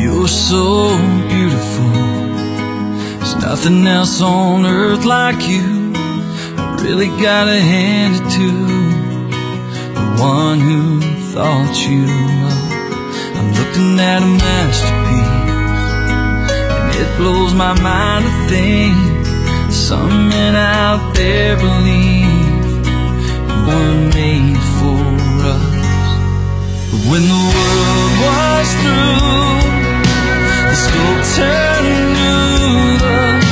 You're 0.00 0.28
so 0.28 0.96
beautiful. 1.28 1.90
There's 3.18 3.36
nothing 3.36 3.86
else 3.86 4.20
on 4.20 4.66
earth 4.66 5.04
like 5.04 5.48
you. 5.48 5.92
I 6.56 6.76
really 6.82 7.08
gotta 7.22 7.60
hand 7.60 8.16
it 8.16 8.30
to 8.38 8.50
the 9.94 10.06
one 10.22 10.60
who 10.60 11.00
thought 11.32 11.74
you 11.86 12.04
up. 12.46 12.62
I'm 13.36 13.52
looking 13.52 13.98
at 13.98 14.22
a 14.22 14.26
masterpiece, 14.26 15.34
and 16.70 16.94
it 17.02 17.16
blows 17.18 17.54
my 17.54 17.78
mind 17.80 18.24
to 18.24 18.48
think 18.48 19.13
someone 19.74 20.54
out 20.54 21.14
there 21.14 21.56
believe 21.56 22.86
were 23.66 23.94
made 24.14 24.62
for 24.78 25.02
us. 25.54 26.06
But 26.90 27.02
when 27.10 27.22
the 27.32 27.42
world 27.56 28.12
was 28.24 28.68
through, 28.80 29.66
the 30.70 30.76
sculptor 30.84 31.82
knew 32.14 32.98
the 33.02 33.43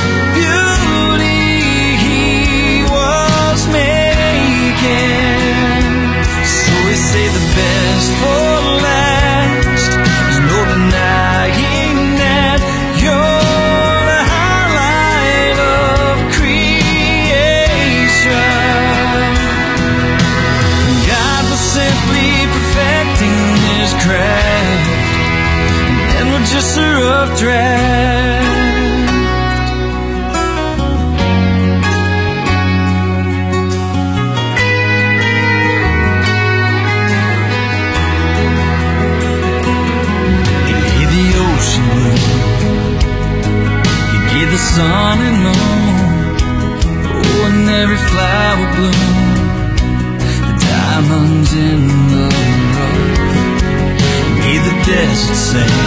desert 55.13 55.35
sing. 55.35 55.79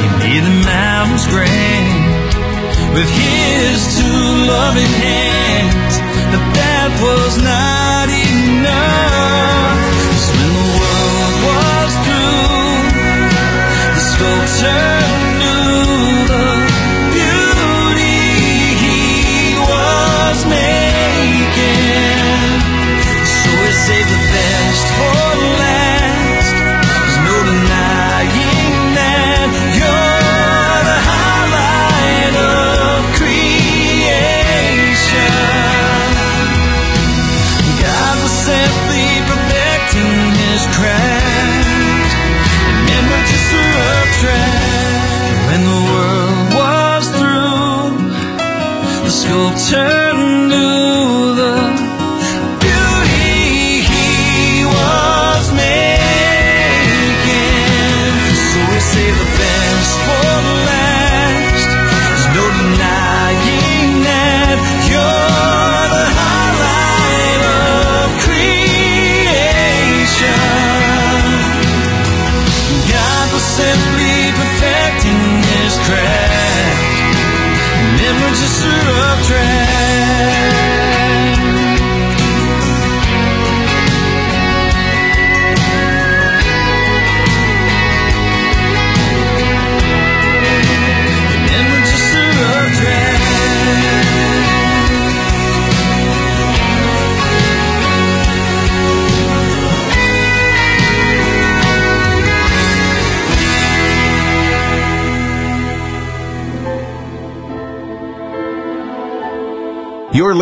He 0.00 0.08
made 0.22 0.42
the 0.42 0.56
mountains 0.66 1.26
green 1.26 1.86
with 2.94 3.08
his 3.08 3.78
two 3.96 4.22
loving 4.52 4.94
hands. 5.06 5.94
But 6.32 6.44
that 6.58 6.90
was 7.00 7.32
not 7.38 8.08
enough. 8.10 8.93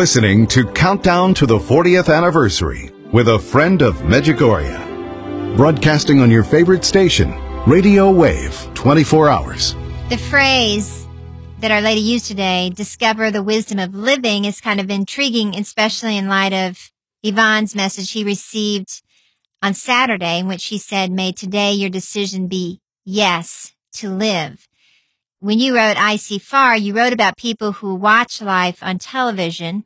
Listening 0.03 0.47
to 0.47 0.65
Countdown 0.73 1.33
to 1.35 1.45
the 1.45 1.57
40th 1.57 2.13
Anniversary 2.13 2.91
with 3.13 3.29
a 3.29 3.39
friend 3.39 3.81
of 3.81 3.95
Medjugorje. 3.99 5.55
Broadcasting 5.55 6.19
on 6.19 6.29
your 6.29 6.43
favorite 6.43 6.83
station, 6.83 7.33
Radio 7.65 8.11
Wave, 8.11 8.69
24 8.73 9.29
hours. 9.29 9.77
The 10.09 10.17
phrase 10.17 11.07
that 11.59 11.71
Our 11.71 11.79
Lady 11.79 12.01
used 12.01 12.25
today, 12.25 12.69
discover 12.75 13.31
the 13.31 13.41
wisdom 13.41 13.79
of 13.79 13.95
living, 13.95 14.43
is 14.43 14.59
kind 14.59 14.81
of 14.81 14.89
intriguing, 14.89 15.55
especially 15.55 16.17
in 16.17 16.27
light 16.27 16.51
of 16.51 16.91
Ivan's 17.23 17.73
message 17.73 18.11
he 18.11 18.25
received 18.25 19.01
on 19.61 19.73
Saturday, 19.73 20.39
in 20.39 20.49
which 20.49 20.65
he 20.65 20.77
said, 20.77 21.13
May 21.13 21.31
today 21.31 21.71
your 21.71 21.89
decision 21.89 22.49
be 22.49 22.81
yes 23.05 23.73
to 23.93 24.09
live. 24.09 24.67
When 25.39 25.59
you 25.59 25.77
wrote 25.77 25.95
I 25.95 26.17
See 26.17 26.39
Far, 26.39 26.75
you 26.75 26.93
wrote 26.93 27.13
about 27.13 27.37
people 27.37 27.71
who 27.71 27.95
watch 27.95 28.41
life 28.41 28.83
on 28.83 28.99
television, 28.99 29.85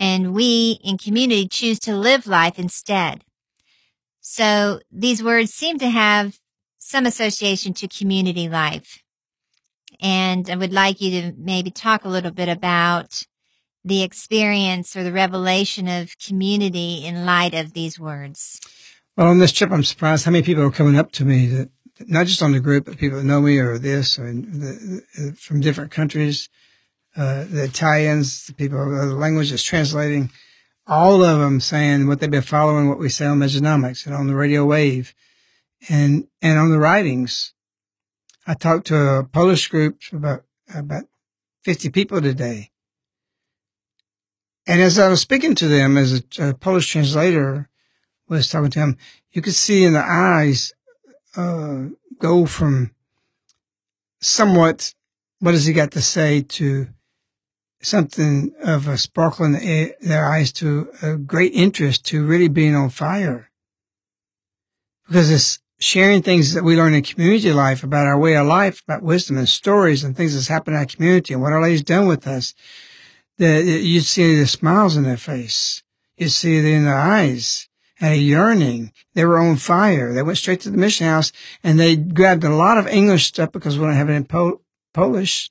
and 0.00 0.34
we 0.34 0.78
in 0.84 0.98
community 0.98 1.48
choose 1.48 1.78
to 1.80 1.96
live 1.96 2.26
life 2.26 2.58
instead. 2.58 3.24
So 4.20 4.80
these 4.90 5.22
words 5.22 5.52
seem 5.52 5.78
to 5.78 5.88
have 5.90 6.38
some 6.78 7.06
association 7.06 7.72
to 7.74 7.88
community 7.88 8.48
life. 8.48 9.02
and 10.00 10.48
I 10.48 10.56
would 10.56 10.72
like 10.72 11.00
you 11.00 11.10
to 11.20 11.32
maybe 11.36 11.70
talk 11.70 12.04
a 12.04 12.08
little 12.08 12.30
bit 12.30 12.48
about 12.48 13.24
the 13.84 14.02
experience 14.02 14.96
or 14.96 15.02
the 15.02 15.12
revelation 15.12 15.88
of 15.88 16.16
community 16.18 17.04
in 17.04 17.24
light 17.24 17.54
of 17.54 17.72
these 17.72 17.98
words. 17.98 18.60
Well, 19.16 19.28
on 19.28 19.38
this 19.38 19.52
trip, 19.52 19.70
I'm 19.72 19.84
surprised 19.84 20.24
how 20.24 20.30
many 20.30 20.44
people 20.44 20.62
are 20.62 20.70
coming 20.70 20.96
up 20.96 21.10
to 21.12 21.24
me 21.24 21.46
that 21.46 21.70
not 22.06 22.26
just 22.26 22.42
on 22.42 22.52
the 22.52 22.60
group, 22.60 22.84
but 22.84 22.98
people 22.98 23.18
that 23.18 23.24
know 23.24 23.40
me 23.40 23.58
or 23.58 23.78
this 23.78 24.18
or 24.18 24.30
the, 24.32 25.34
from 25.36 25.60
different 25.60 25.90
countries, 25.90 26.48
uh, 27.18 27.44
the 27.50 27.64
Italians, 27.64 28.46
the 28.46 28.54
people, 28.54 28.78
the 28.78 29.06
language 29.06 29.50
is 29.50 29.64
translating, 29.64 30.30
all 30.86 31.24
of 31.24 31.40
them 31.40 31.60
saying 31.60 32.06
what 32.06 32.20
they've 32.20 32.30
been 32.30 32.42
following, 32.42 32.88
what 32.88 33.00
we 33.00 33.08
say 33.08 33.26
on 33.26 33.40
Mejanomics 33.40 34.06
and 34.06 34.14
on 34.14 34.28
the 34.28 34.36
radio 34.36 34.64
wave 34.64 35.14
and, 35.88 36.28
and 36.40 36.58
on 36.58 36.70
the 36.70 36.78
writings. 36.78 37.54
I 38.46 38.54
talked 38.54 38.86
to 38.86 39.18
a 39.18 39.24
Polish 39.24 39.66
group, 39.66 40.00
about, 40.12 40.44
about 40.72 41.04
50 41.64 41.90
people 41.90 42.22
today. 42.22 42.70
And 44.68 44.80
as 44.80 44.98
I 44.98 45.08
was 45.08 45.20
speaking 45.20 45.56
to 45.56 45.66
them 45.66 45.98
as 45.98 46.22
a, 46.38 46.50
a 46.50 46.54
Polish 46.54 46.86
translator 46.86 47.68
was 48.28 48.48
talking 48.48 48.70
to 48.70 48.78
them, 48.78 48.96
you 49.32 49.42
could 49.42 49.54
see 49.54 49.84
in 49.84 49.94
the 49.94 50.04
eyes 50.04 50.72
uh, 51.36 51.86
go 52.20 52.46
from 52.46 52.92
somewhat, 54.20 54.94
what 55.40 55.54
has 55.54 55.66
he 55.66 55.72
got 55.72 55.90
to 55.92 56.00
say, 56.00 56.42
to 56.42 56.88
something 57.80 58.52
of 58.62 58.88
a 58.88 58.98
sparkle 58.98 59.44
in 59.44 59.52
the, 59.52 59.94
their 60.00 60.26
eyes 60.26 60.52
to 60.52 60.90
a 61.02 61.16
great 61.16 61.52
interest 61.52 62.06
to 62.06 62.26
really 62.26 62.48
being 62.48 62.74
on 62.74 62.90
fire. 62.90 63.50
Because 65.06 65.30
it's 65.30 65.60
sharing 65.78 66.22
things 66.22 66.54
that 66.54 66.64
we 66.64 66.76
learn 66.76 66.94
in 66.94 67.02
community 67.02 67.52
life 67.52 67.84
about 67.84 68.06
our 68.06 68.18
way 68.18 68.36
of 68.36 68.46
life, 68.46 68.82
about 68.82 69.02
wisdom 69.02 69.38
and 69.38 69.48
stories 69.48 70.02
and 70.02 70.16
things 70.16 70.34
that's 70.34 70.48
happened 70.48 70.74
in 70.74 70.80
our 70.80 70.86
community 70.86 71.32
and 71.32 71.42
what 71.42 71.52
our 71.52 71.62
lady's 71.62 71.82
done 71.82 72.06
with 72.06 72.26
us. 72.26 72.54
That 73.38 73.64
you 73.64 74.00
see 74.00 74.36
the 74.36 74.46
smiles 74.48 74.96
in 74.96 75.04
their 75.04 75.16
face. 75.16 75.84
You 76.16 76.28
see 76.28 76.58
it 76.58 76.64
in 76.64 76.84
their 76.84 76.96
eyes 76.96 77.68
and 78.00 78.12
a 78.12 78.16
yearning. 78.16 78.92
They 79.14 79.24
were 79.24 79.38
on 79.38 79.56
fire. 79.56 80.12
They 80.12 80.24
went 80.24 80.38
straight 80.38 80.60
to 80.62 80.70
the 80.70 80.76
mission 80.76 81.06
house 81.06 81.30
and 81.62 81.78
they 81.78 81.94
grabbed 81.94 82.42
a 82.42 82.50
lot 82.50 82.78
of 82.78 82.88
English 82.88 83.26
stuff 83.26 83.52
because 83.52 83.78
we 83.78 83.86
don't 83.86 83.94
have 83.94 84.10
it 84.10 84.14
in 84.14 84.24
Pol- 84.24 84.60
Polish 84.92 85.50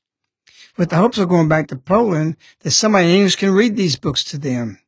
with 0.77 0.89
the 0.89 0.95
hopes 0.95 1.17
of 1.17 1.29
going 1.29 1.49
back 1.49 1.67
to 1.67 1.75
Poland 1.75 2.37
that 2.61 2.71
somebody 2.71 3.09
in 3.09 3.15
English 3.15 3.35
can 3.35 3.51
read 3.51 3.75
these 3.75 3.95
books 3.95 4.23
to 4.25 4.37
them. 4.37 4.79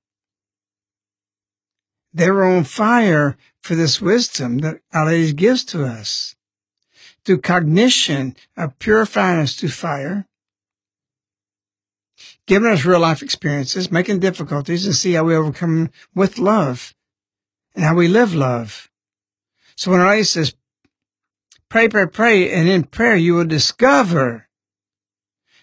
They 2.14 2.30
were 2.30 2.46
on 2.46 2.64
fire 2.64 3.38
for 3.62 3.76
this 3.76 4.02
wisdom 4.02 4.60
that 4.60 4.82
Our 4.94 5.08
Lady 5.08 5.34
gives 5.34 5.64
to 5.66 5.86
us 5.86 6.36
through 7.26 7.42
cognition 7.42 8.36
of 8.58 8.80
purifying 8.80 9.40
us 9.40 9.56
through 9.56 9.70
fire, 9.70 10.26
giving 12.48 12.70
us 12.70 12.86
real 12.86 13.00
life 13.00 13.22
experiences, 13.22 13.92
making 13.92 14.20
difficulties 14.20 14.86
and 14.86 14.96
see 14.96 15.14
how 15.14 15.24
we 15.24 15.36
overcome 15.36 15.92
with 16.16 16.40
love 16.40 16.96
and 17.76 17.84
how 17.84 17.94
we 17.94 18.08
live 18.08 18.34
love. 18.34 18.90
So 19.76 19.92
when 19.92 20.02
Our 20.02 20.24
says, 20.24 20.56
pray, 21.70 21.88
pray, 21.88 22.08
pray, 22.08 22.52
and 22.52 22.68
in 22.68 22.84
prayer 22.84 23.16
you 23.16 23.36
will 23.36 23.46
discover 23.46 24.49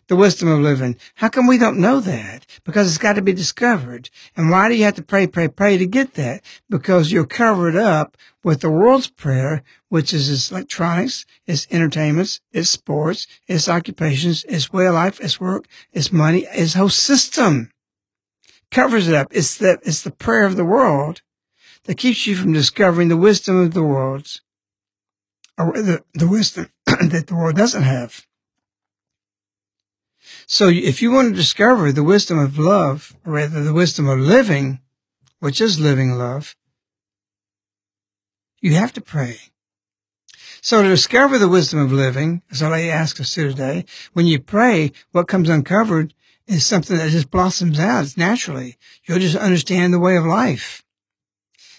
the 0.08 0.16
wisdom 0.16 0.48
of 0.48 0.60
living. 0.60 0.96
How 1.16 1.28
come 1.28 1.46
we 1.46 1.58
don't 1.58 1.80
know 1.80 2.00
that? 2.00 2.46
Because 2.64 2.88
it's 2.88 2.98
got 2.98 3.14
to 3.14 3.22
be 3.22 3.32
discovered. 3.32 4.10
And 4.36 4.50
why 4.50 4.68
do 4.68 4.74
you 4.74 4.84
have 4.84 4.94
to 4.96 5.02
pray, 5.02 5.26
pray, 5.26 5.48
pray 5.48 5.78
to 5.78 5.86
get 5.86 6.14
that? 6.14 6.42
Because 6.70 7.10
you're 7.10 7.26
covered 7.26 7.76
up 7.76 8.16
with 8.44 8.60
the 8.60 8.70
world's 8.70 9.08
prayer, 9.08 9.62
which 9.88 10.12
is 10.12 10.30
its 10.30 10.50
electronics, 10.50 11.26
its 11.46 11.66
entertainments, 11.70 12.40
its 12.52 12.70
sports, 12.70 13.26
its 13.48 13.68
occupations, 13.68 14.44
its 14.44 14.72
way 14.72 14.86
of 14.86 14.94
life, 14.94 15.20
its 15.20 15.40
work, 15.40 15.66
its 15.92 16.12
money, 16.12 16.46
its 16.52 16.74
whole 16.74 16.88
system. 16.88 17.70
Covers 18.70 19.08
it 19.08 19.14
up. 19.14 19.28
It's 19.30 19.56
the, 19.56 19.78
it's 19.82 20.02
the 20.02 20.10
prayer 20.10 20.44
of 20.44 20.56
the 20.56 20.64
world 20.64 21.22
that 21.84 21.98
keeps 21.98 22.26
you 22.26 22.36
from 22.36 22.52
discovering 22.52 23.08
the 23.08 23.16
wisdom 23.16 23.56
of 23.56 23.74
the 23.74 23.82
world, 23.82 24.40
or 25.56 25.72
the, 25.80 26.04
the 26.14 26.28
wisdom 26.28 26.68
that 26.86 27.26
the 27.28 27.34
world 27.34 27.56
doesn't 27.56 27.84
have. 27.84 28.25
So 30.46 30.68
if 30.68 31.02
you 31.02 31.10
want 31.10 31.30
to 31.30 31.36
discover 31.36 31.90
the 31.90 32.04
wisdom 32.04 32.38
of 32.38 32.56
love, 32.56 33.16
or 33.26 33.32
rather 33.32 33.62
the 33.64 33.72
wisdom 33.72 34.08
of 34.08 34.20
living, 34.20 34.80
which 35.40 35.60
is 35.60 35.80
living 35.80 36.16
love, 36.16 36.54
you 38.60 38.74
have 38.74 38.92
to 38.92 39.00
pray. 39.00 39.38
So 40.60 40.82
to 40.82 40.88
discover 40.88 41.38
the 41.38 41.48
wisdom 41.48 41.80
of 41.80 41.92
living, 41.92 42.42
as 42.50 42.62
lady 42.62 42.90
asked 42.90 43.20
us 43.20 43.34
to 43.34 43.48
today, 43.48 43.84
when 44.12 44.26
you 44.26 44.40
pray, 44.40 44.92
what 45.10 45.28
comes 45.28 45.48
uncovered 45.48 46.14
is 46.46 46.64
something 46.64 46.96
that 46.96 47.10
just 47.10 47.30
blossoms 47.30 47.80
out 47.80 48.16
naturally. 48.16 48.76
You'll 49.04 49.18
just 49.18 49.36
understand 49.36 49.92
the 49.92 49.98
way 49.98 50.16
of 50.16 50.24
life. 50.24 50.84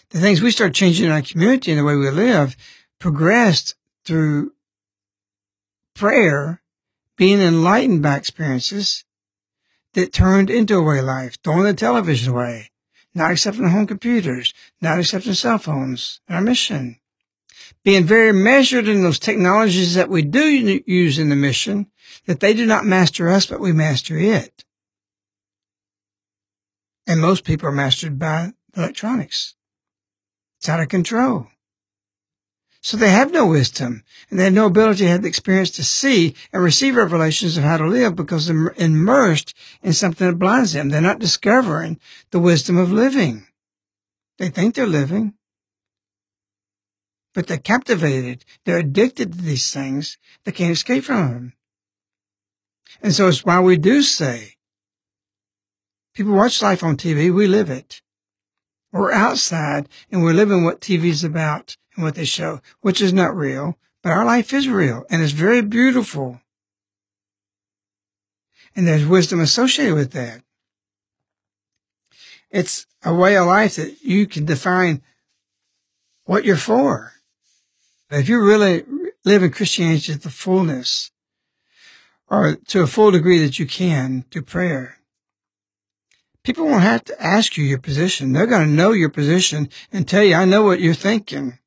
The 0.09 0.19
things 0.19 0.41
we 0.41 0.51
start 0.51 0.73
changing 0.73 1.05
in 1.05 1.11
our 1.11 1.21
community 1.21 1.71
and 1.71 1.79
the 1.79 1.85
way 1.85 1.95
we 1.95 2.09
live 2.09 2.55
progressed 2.99 3.75
through 4.05 4.51
prayer 5.95 6.61
being 7.17 7.41
enlightened 7.41 8.03
by 8.03 8.15
experiences 8.15 9.03
that 9.93 10.13
turned 10.13 10.49
into 10.49 10.75
a 10.75 10.83
way 10.83 11.01
life, 11.01 11.37
throwing 11.43 11.63
the 11.63 11.73
television 11.73 12.31
away, 12.31 12.71
not 13.13 13.31
accepting 13.31 13.67
home 13.69 13.87
computers, 13.87 14.53
not 14.79 14.99
accepting 14.99 15.33
cell 15.33 15.57
phones, 15.57 16.21
our 16.29 16.41
mission. 16.41 16.99
Being 17.83 18.05
very 18.05 18.31
measured 18.31 18.87
in 18.87 19.01
those 19.01 19.19
technologies 19.19 19.95
that 19.95 20.09
we 20.09 20.21
do 20.21 20.81
use 20.85 21.17
in 21.17 21.29
the 21.29 21.35
mission, 21.35 21.87
that 22.27 22.39
they 22.39 22.53
do 22.53 22.65
not 22.65 22.85
master 22.85 23.29
us, 23.29 23.45
but 23.45 23.59
we 23.59 23.71
master 23.71 24.17
it. 24.17 24.63
And 27.07 27.19
most 27.19 27.43
people 27.43 27.67
are 27.69 27.73
mastered 27.73 28.19
by 28.19 28.53
electronics. 28.75 29.55
It's 30.59 30.69
out 30.69 30.81
of 30.81 30.89
control. 30.89 31.47
So 32.87 32.95
they 32.95 33.09
have 33.09 33.33
no 33.33 33.45
wisdom 33.45 34.01
and 34.29 34.39
they 34.39 34.45
have 34.45 34.53
no 34.53 34.67
ability 34.67 34.99
to 34.99 35.09
have 35.09 35.21
the 35.21 35.27
experience 35.27 35.71
to 35.71 35.83
see 35.83 36.33
and 36.53 36.63
receive 36.63 36.95
revelations 36.95 37.57
of 37.57 37.65
how 37.65 37.75
to 37.75 37.85
live 37.85 38.15
because 38.15 38.47
they're 38.47 38.73
immersed 38.77 39.53
in 39.83 39.91
something 39.91 40.25
that 40.25 40.39
blinds 40.39 40.71
them. 40.71 40.87
They're 40.87 41.01
not 41.01 41.19
discovering 41.19 41.99
the 42.31 42.39
wisdom 42.39 42.77
of 42.77 42.89
living. 42.89 43.45
They 44.37 44.47
think 44.47 44.73
they're 44.73 44.87
living, 44.87 45.33
but 47.33 47.47
they're 47.47 47.57
captivated. 47.57 48.45
They're 48.63 48.77
addicted 48.77 49.33
to 49.33 49.41
these 49.41 49.69
things. 49.69 50.17
They 50.45 50.53
can't 50.53 50.71
escape 50.71 51.03
from 51.03 51.33
them. 51.33 51.53
And 53.01 53.13
so 53.13 53.27
it's 53.27 53.43
why 53.43 53.59
we 53.59 53.75
do 53.75 54.01
say 54.01 54.53
people 56.13 56.31
watch 56.31 56.61
life 56.61 56.85
on 56.85 56.95
TV. 56.95 57.35
We 57.35 57.47
live 57.47 57.69
it. 57.69 58.01
We're 58.93 59.11
outside 59.11 59.89
and 60.09 60.23
we're 60.23 60.31
living 60.31 60.63
what 60.63 60.79
TV's 60.79 61.25
about 61.25 61.75
and 61.97 62.05
what 62.05 62.15
they 62.15 62.23
show, 62.23 62.61
which 62.81 63.01
is 63.01 63.11
not 63.11 63.35
real, 63.35 63.77
but 64.03 64.11
our 64.11 64.23
life 64.23 64.53
is 64.53 64.69
real 64.69 65.03
and 65.09 65.21
it's 65.21 65.33
very 65.33 65.61
beautiful. 65.61 66.39
And 68.75 68.87
there's 68.87 69.05
wisdom 69.05 69.41
associated 69.41 69.95
with 69.95 70.11
that. 70.11 70.43
It's 72.51 72.85
a 73.03 73.13
way 73.13 73.35
of 73.35 73.47
life 73.47 73.75
that 73.75 74.03
you 74.03 74.27
can 74.27 74.45
define 74.45 75.01
what 76.25 76.45
you're 76.45 76.55
for. 76.55 77.13
If 78.11 78.29
you 78.29 78.41
really 78.41 78.85
live 79.25 79.43
in 79.43 79.51
Christianity 79.51 80.13
to 80.13 80.19
the 80.19 80.29
fullness, 80.29 81.11
or 82.29 82.55
to 82.67 82.81
a 82.81 82.87
full 82.87 83.11
degree 83.11 83.39
that 83.39 83.57
you 83.57 83.65
can 83.65 84.23
through 84.29 84.43
prayer, 84.43 84.99
people 86.43 86.65
won't 86.65 86.83
have 86.83 87.03
to 87.05 87.21
ask 87.21 87.57
you 87.57 87.65
your 87.65 87.79
position. 87.79 88.31
They're 88.31 88.45
going 88.45 88.67
to 88.67 88.73
know 88.73 88.91
your 88.91 89.09
position 89.09 89.69
and 89.91 90.07
tell 90.07 90.23
you, 90.23 90.35
I 90.35 90.45
know 90.45 90.63
what 90.63 90.79
you're 90.79 90.93
thinking 90.93 91.59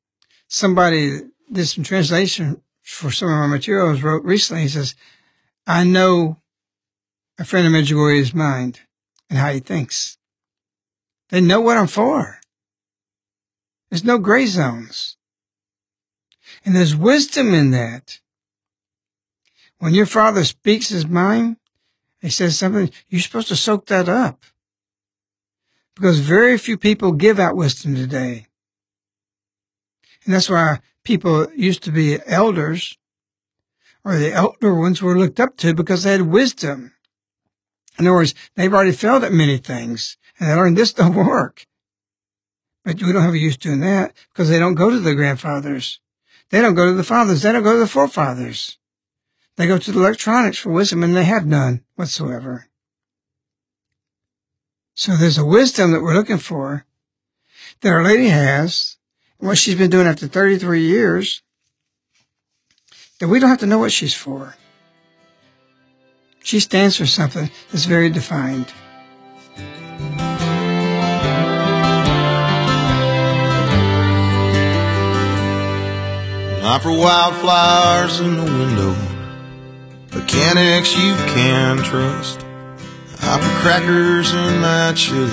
somebody 0.51 1.21
did 1.51 1.65
some 1.65 1.83
translation 1.83 2.61
for 2.81 3.09
some 3.09 3.29
of 3.29 3.37
my 3.37 3.47
materials 3.47 4.03
wrote 4.03 4.23
recently. 4.23 4.63
He 4.63 4.67
says, 4.67 4.95
I 5.65 5.85
know 5.85 6.37
a 7.39 7.45
friend 7.45 7.65
of 7.65 7.73
Medjugorje's 7.73 8.33
mind 8.33 8.81
and 9.29 9.39
how 9.39 9.51
he 9.51 9.59
thinks. 9.59 10.17
They 11.29 11.39
know 11.39 11.61
what 11.61 11.77
I'm 11.77 11.87
for. 11.87 12.41
There's 13.89 14.03
no 14.03 14.17
gray 14.17 14.45
zones. 14.45 15.15
And 16.65 16.75
there's 16.75 16.95
wisdom 16.95 17.53
in 17.53 17.71
that. 17.71 18.19
When 19.79 19.93
your 19.93 20.05
father 20.05 20.43
speaks 20.43 20.89
his 20.89 21.07
mind, 21.07 21.57
he 22.21 22.29
says 22.29 22.59
something, 22.59 22.91
you're 23.07 23.21
supposed 23.21 23.47
to 23.47 23.55
soak 23.55 23.87
that 23.87 24.09
up. 24.09 24.43
Because 25.95 26.19
very 26.19 26.57
few 26.57 26.77
people 26.77 27.13
give 27.13 27.39
out 27.39 27.55
wisdom 27.55 27.95
today. 27.95 28.47
And 30.25 30.33
that's 30.33 30.49
why 30.49 30.79
people 31.03 31.51
used 31.55 31.83
to 31.83 31.91
be 31.91 32.19
elders 32.25 32.97
or 34.03 34.17
the 34.17 34.33
elder 34.33 34.73
ones 34.73 35.01
were 35.01 35.17
looked 35.17 35.39
up 35.39 35.57
to 35.57 35.73
because 35.73 36.03
they 36.03 36.11
had 36.11 36.21
wisdom. 36.21 36.93
In 37.99 38.07
other 38.07 38.15
words, 38.15 38.33
they've 38.55 38.73
already 38.73 38.91
failed 38.91 39.23
at 39.23 39.33
many 39.33 39.57
things 39.57 40.17
and 40.39 40.49
they 40.49 40.55
learned 40.55 40.77
this 40.77 40.93
don't 40.93 41.15
work. 41.15 41.65
But 42.83 43.01
we 43.01 43.11
don't 43.11 43.21
have 43.21 43.33
a 43.33 43.37
use 43.37 43.57
doing 43.57 43.81
that 43.81 44.13
because 44.29 44.49
they 44.49 44.57
don't 44.57 44.75
go 44.75 44.89
to 44.89 44.99
the 44.99 45.13
grandfathers. 45.13 45.99
They 46.49 46.61
don't 46.61 46.73
go 46.73 46.87
to 46.87 46.93
the 46.93 47.03
fathers. 47.03 47.43
They 47.43 47.51
don't 47.51 47.63
go 47.63 47.73
to 47.73 47.79
the 47.79 47.87
forefathers. 47.87 48.77
They 49.55 49.67
go 49.67 49.77
to 49.77 49.91
the 49.91 49.99
electronics 49.99 50.57
for 50.57 50.71
wisdom 50.71 51.03
and 51.03 51.15
they 51.15 51.25
have 51.25 51.45
none 51.45 51.83
whatsoever. 51.95 52.67
So 54.95 55.15
there's 55.15 55.37
a 55.37 55.45
wisdom 55.45 55.91
that 55.91 56.01
we're 56.01 56.13
looking 56.13 56.37
for 56.37 56.85
that 57.81 57.89
Our 57.89 58.03
Lady 58.03 58.27
has, 58.27 58.97
what 59.41 59.57
she's 59.57 59.75
been 59.75 59.89
doing 59.89 60.07
after 60.07 60.27
33 60.27 60.81
years, 60.83 61.41
that 63.19 63.27
we 63.27 63.39
don't 63.39 63.49
have 63.49 63.59
to 63.59 63.65
know 63.65 63.79
what 63.79 63.91
she's 63.91 64.13
for. 64.13 64.55
She 66.43 66.59
stands 66.59 66.95
for 66.95 67.05
something 67.05 67.49
that's 67.71 67.85
very 67.85 68.09
defined. 68.09 68.71
Not 76.61 76.83
for 76.83 76.91
wildflowers 76.91 78.19
in 78.19 78.37
the 78.37 78.43
window, 78.43 78.95
mechanics 80.13 80.95
you 80.95 81.15
can 81.33 81.77
trust. 81.77 82.45
I 83.23 83.39
for 83.39 83.61
crackers 83.61 84.33
in 84.33 84.59
my 84.59 84.93
chili, 84.95 85.31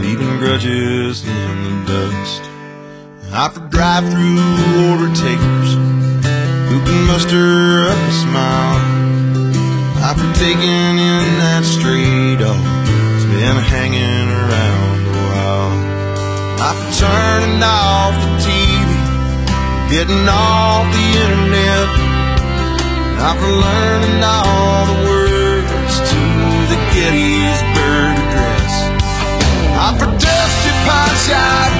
leaving 0.00 0.38
grudges 0.38 1.26
in 1.26 1.84
the 1.84 1.92
dust. 1.92 2.49
I 3.32 3.48
for 3.48 3.60
drive-through 3.70 4.90
order 4.90 5.06
takers 5.14 5.70
who 6.66 6.76
can 6.82 7.06
muster 7.06 7.86
up 7.86 7.94
a 7.94 8.14
smile. 8.26 8.82
I 10.02 10.10
for 10.18 10.30
taking 10.34 10.98
in 10.98 11.38
that 11.38 11.62
stray 11.62 12.34
dog 12.42 12.58
that's 12.58 13.26
been 13.30 13.54
hanging 13.70 14.26
around 14.34 14.98
a 15.06 15.22
while. 15.30 15.72
I 16.58 16.70
for 16.74 16.90
turning 16.98 17.62
off 17.62 18.18
the 18.18 18.30
TV 18.42 18.90
getting 19.94 20.26
off 20.26 20.90
the 20.90 21.06
internet. 21.22 21.88
I'm 23.14 23.36
for 23.38 23.54
learning 23.62 24.22
all 24.26 24.86
the 24.90 24.98
words 25.06 25.94
to 26.02 26.20
the 26.66 26.78
Gettysburg 26.98 28.14
Address. 28.26 28.74
I'm 29.78 29.94
for 29.98 30.10
dusty 30.18 30.72
pawn 30.82 31.79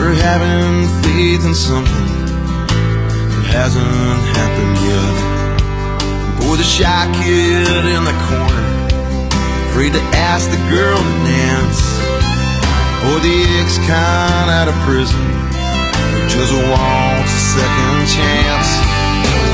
After 0.00 0.16
having 0.16 0.88
faith 1.04 1.44
in 1.44 1.52
something 1.52 2.08
that 2.24 3.46
hasn't 3.52 4.24
happened 4.32 4.76
yet. 4.80 5.16
For 6.40 6.56
the 6.56 6.64
shy 6.64 7.04
kid 7.20 7.84
in 7.84 8.08
the 8.08 8.16
corner, 8.24 8.64
afraid 9.68 9.92
to 9.92 10.00
ask 10.16 10.48
the 10.48 10.62
girl 10.72 10.96
to 10.96 11.14
dance. 11.28 11.84
Or 13.12 13.20
the 13.20 13.44
ex-con 13.60 14.48
out 14.48 14.72
of 14.72 14.76
prison, 14.88 15.20
who 15.20 16.20
just 16.32 16.48
wants 16.48 17.32
a 17.36 17.42
second 17.60 18.00
chance. 18.08 18.68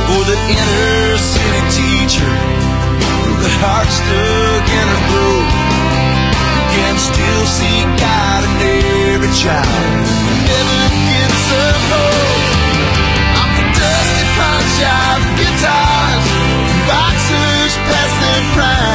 For 0.07 0.23
the 0.31 0.39
inner 0.47 1.19
city 1.19 1.63
teacher, 1.75 2.35
with 3.35 3.51
a 3.51 3.55
heart 3.67 3.91
stuck 3.91 4.63
in 4.63 4.87
her 4.95 5.03
throat, 5.11 5.49
who 6.55 6.63
can 6.71 6.95
still 7.03 7.45
see 7.51 7.83
God 7.99 8.47
in 8.47 8.55
every 9.11 9.33
child, 9.35 10.26
guitars, 15.37 16.27
boxers 16.89 17.77
past 17.89 18.21
their 18.21 18.43
prime. 18.55 18.86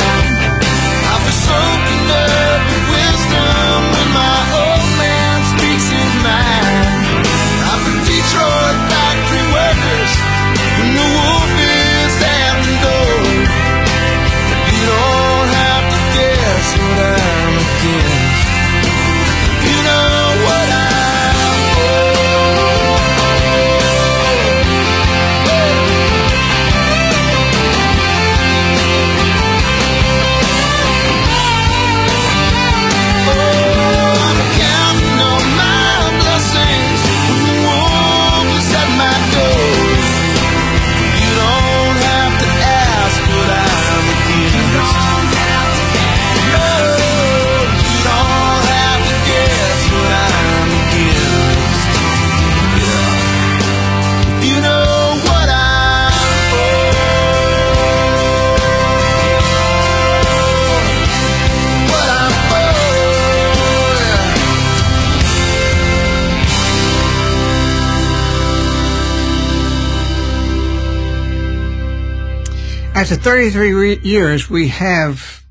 After 73.12 73.24
33 73.24 73.74
re- 73.74 74.00
years, 74.04 74.50
we 74.50 74.70
have 74.70 75.44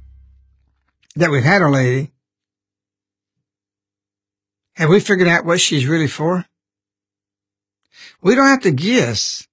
that 1.15 1.31
we've 1.31 1.45
had 1.45 1.61
Our 1.61 1.71
Lady. 1.71 2.11
Have 4.77 4.89
we 4.89 4.99
figured 4.99 5.29
out 5.29 5.45
what 5.45 5.61
she's 5.61 5.87
really 5.87 6.07
for? 6.07 6.47
We 8.23 8.35
don't 8.35 8.47
have 8.47 8.63
to 8.63 8.71
guess 8.71 9.47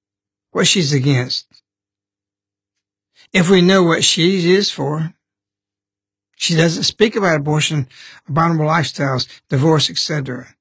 what 0.52 0.68
she's 0.68 0.94
against. 0.94 1.48
If 3.34 3.50
we 3.50 3.60
know 3.60 3.84
what 3.84 4.06
she 4.06 4.54
is 4.54 4.72
for, 4.72 5.14
she 6.38 6.56
doesn't 6.56 6.84
speak 6.84 7.18
about 7.18 7.36
abortion, 7.36 7.90
abominable 8.30 8.68
lifestyles, 8.68 9.28
divorce, 9.50 9.90
etc. 9.90 10.56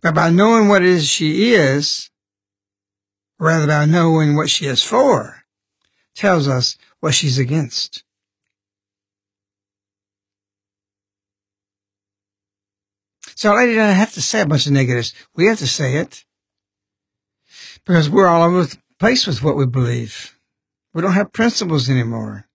But 0.00 0.14
by 0.14 0.30
knowing 0.30 0.68
what 0.68 0.82
it 0.82 0.88
is 0.90 1.08
she 1.08 1.54
is, 1.54 2.08
rather 3.40 3.66
by 3.66 3.84
knowing 3.86 4.36
what 4.36 4.48
she 4.48 4.66
is 4.66 4.84
for, 4.84 5.39
tells 6.14 6.48
us 6.48 6.76
what 7.00 7.14
she's 7.14 7.38
against. 7.38 8.04
So 13.34 13.50
Our 13.50 13.62
Lady 13.62 13.74
doesn't 13.74 13.96
have 13.96 14.12
to 14.12 14.22
say 14.22 14.42
a 14.42 14.46
bunch 14.46 14.66
of 14.66 14.72
negatives. 14.72 15.14
We 15.34 15.46
have 15.46 15.58
to 15.60 15.66
say 15.66 15.96
it. 15.96 16.24
Because 17.86 18.10
we're 18.10 18.26
all 18.26 18.42
over 18.42 18.64
the 18.64 18.76
place 18.98 19.26
with 19.26 19.42
what 19.42 19.56
we 19.56 19.64
believe. 19.64 20.38
We 20.92 21.00
don't 21.00 21.14
have 21.14 21.32
principles 21.32 21.88
anymore. 21.88 22.46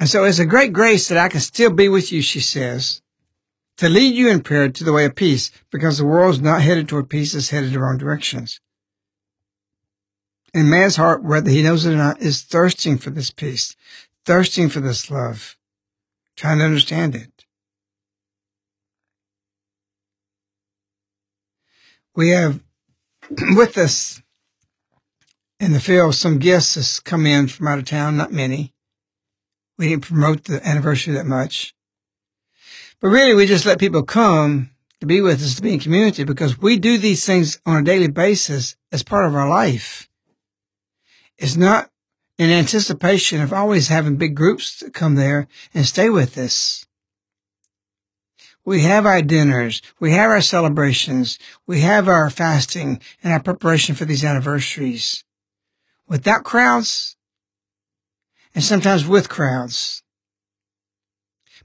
And 0.00 0.08
so 0.08 0.24
it's 0.24 0.38
a 0.38 0.46
great 0.46 0.72
grace 0.72 1.08
that 1.08 1.18
I 1.18 1.28
can 1.28 1.40
still 1.40 1.70
be 1.70 1.88
with 1.88 2.10
you, 2.12 2.22
she 2.22 2.40
says, 2.40 3.02
to 3.78 3.88
lead 3.88 4.14
you 4.14 4.30
in 4.30 4.42
prayer 4.42 4.70
to 4.70 4.84
the 4.84 4.92
way 4.92 5.04
of 5.04 5.14
peace, 5.14 5.50
because 5.70 5.98
the 5.98 6.06
world's 6.06 6.40
not 6.40 6.62
headed 6.62 6.88
toward 6.88 7.10
peace, 7.10 7.34
it's 7.34 7.50
headed 7.50 7.72
the 7.72 7.80
wrong 7.80 7.98
directions. 7.98 8.60
And 10.56 10.70
man's 10.70 10.96
heart, 10.96 11.22
whether 11.22 11.50
he 11.50 11.60
knows 11.60 11.84
it 11.84 11.92
or 11.92 11.98
not, 11.98 12.22
is 12.22 12.40
thirsting 12.40 12.96
for 12.96 13.10
this 13.10 13.30
peace, 13.30 13.76
thirsting 14.24 14.70
for 14.70 14.80
this 14.80 15.10
love, 15.10 15.54
trying 16.34 16.60
to 16.60 16.64
understand 16.64 17.14
it. 17.14 17.44
We 22.14 22.30
have 22.30 22.60
with 23.54 23.76
us 23.76 24.22
in 25.60 25.74
the 25.74 25.80
field, 25.80 26.14
some 26.14 26.38
guests 26.38 26.76
that's 26.76 27.00
come 27.00 27.26
in 27.26 27.48
from 27.48 27.68
out 27.68 27.78
of 27.78 27.84
town, 27.84 28.16
not 28.16 28.32
many. 28.32 28.72
We 29.76 29.90
didn't 29.90 30.06
promote 30.06 30.44
the 30.44 30.66
anniversary 30.66 31.12
that 31.12 31.26
much. 31.26 31.74
But 32.98 33.08
really, 33.08 33.34
we 33.34 33.44
just 33.44 33.66
let 33.66 33.78
people 33.78 34.04
come 34.04 34.70
to 35.00 35.06
be 35.06 35.20
with 35.20 35.42
us, 35.42 35.56
to 35.56 35.62
be 35.62 35.74
in 35.74 35.80
community, 35.80 36.24
because 36.24 36.58
we 36.58 36.78
do 36.78 36.96
these 36.96 37.26
things 37.26 37.60
on 37.66 37.76
a 37.76 37.84
daily 37.84 38.08
basis 38.08 38.74
as 38.90 39.02
part 39.02 39.26
of 39.26 39.34
our 39.34 39.50
life. 39.50 40.08
It's 41.38 41.56
not 41.56 41.90
in 42.38 42.50
anticipation 42.50 43.40
of 43.40 43.52
always 43.52 43.88
having 43.88 44.16
big 44.16 44.34
groups 44.34 44.78
to 44.78 44.90
come 44.90 45.14
there 45.14 45.48
and 45.74 45.86
stay 45.86 46.08
with 46.08 46.36
us. 46.36 46.86
We 48.64 48.82
have 48.82 49.06
our 49.06 49.22
dinners. 49.22 49.80
We 50.00 50.10
have 50.12 50.28
our 50.28 50.40
celebrations. 50.40 51.38
We 51.66 51.80
have 51.82 52.08
our 52.08 52.28
fasting 52.30 53.00
and 53.22 53.32
our 53.32 53.40
preparation 53.40 53.94
for 53.94 54.04
these 54.04 54.24
anniversaries. 54.24 55.24
Without 56.08 56.44
crowds 56.44 57.16
and 58.54 58.64
sometimes 58.64 59.06
with 59.06 59.28
crowds. 59.28 60.02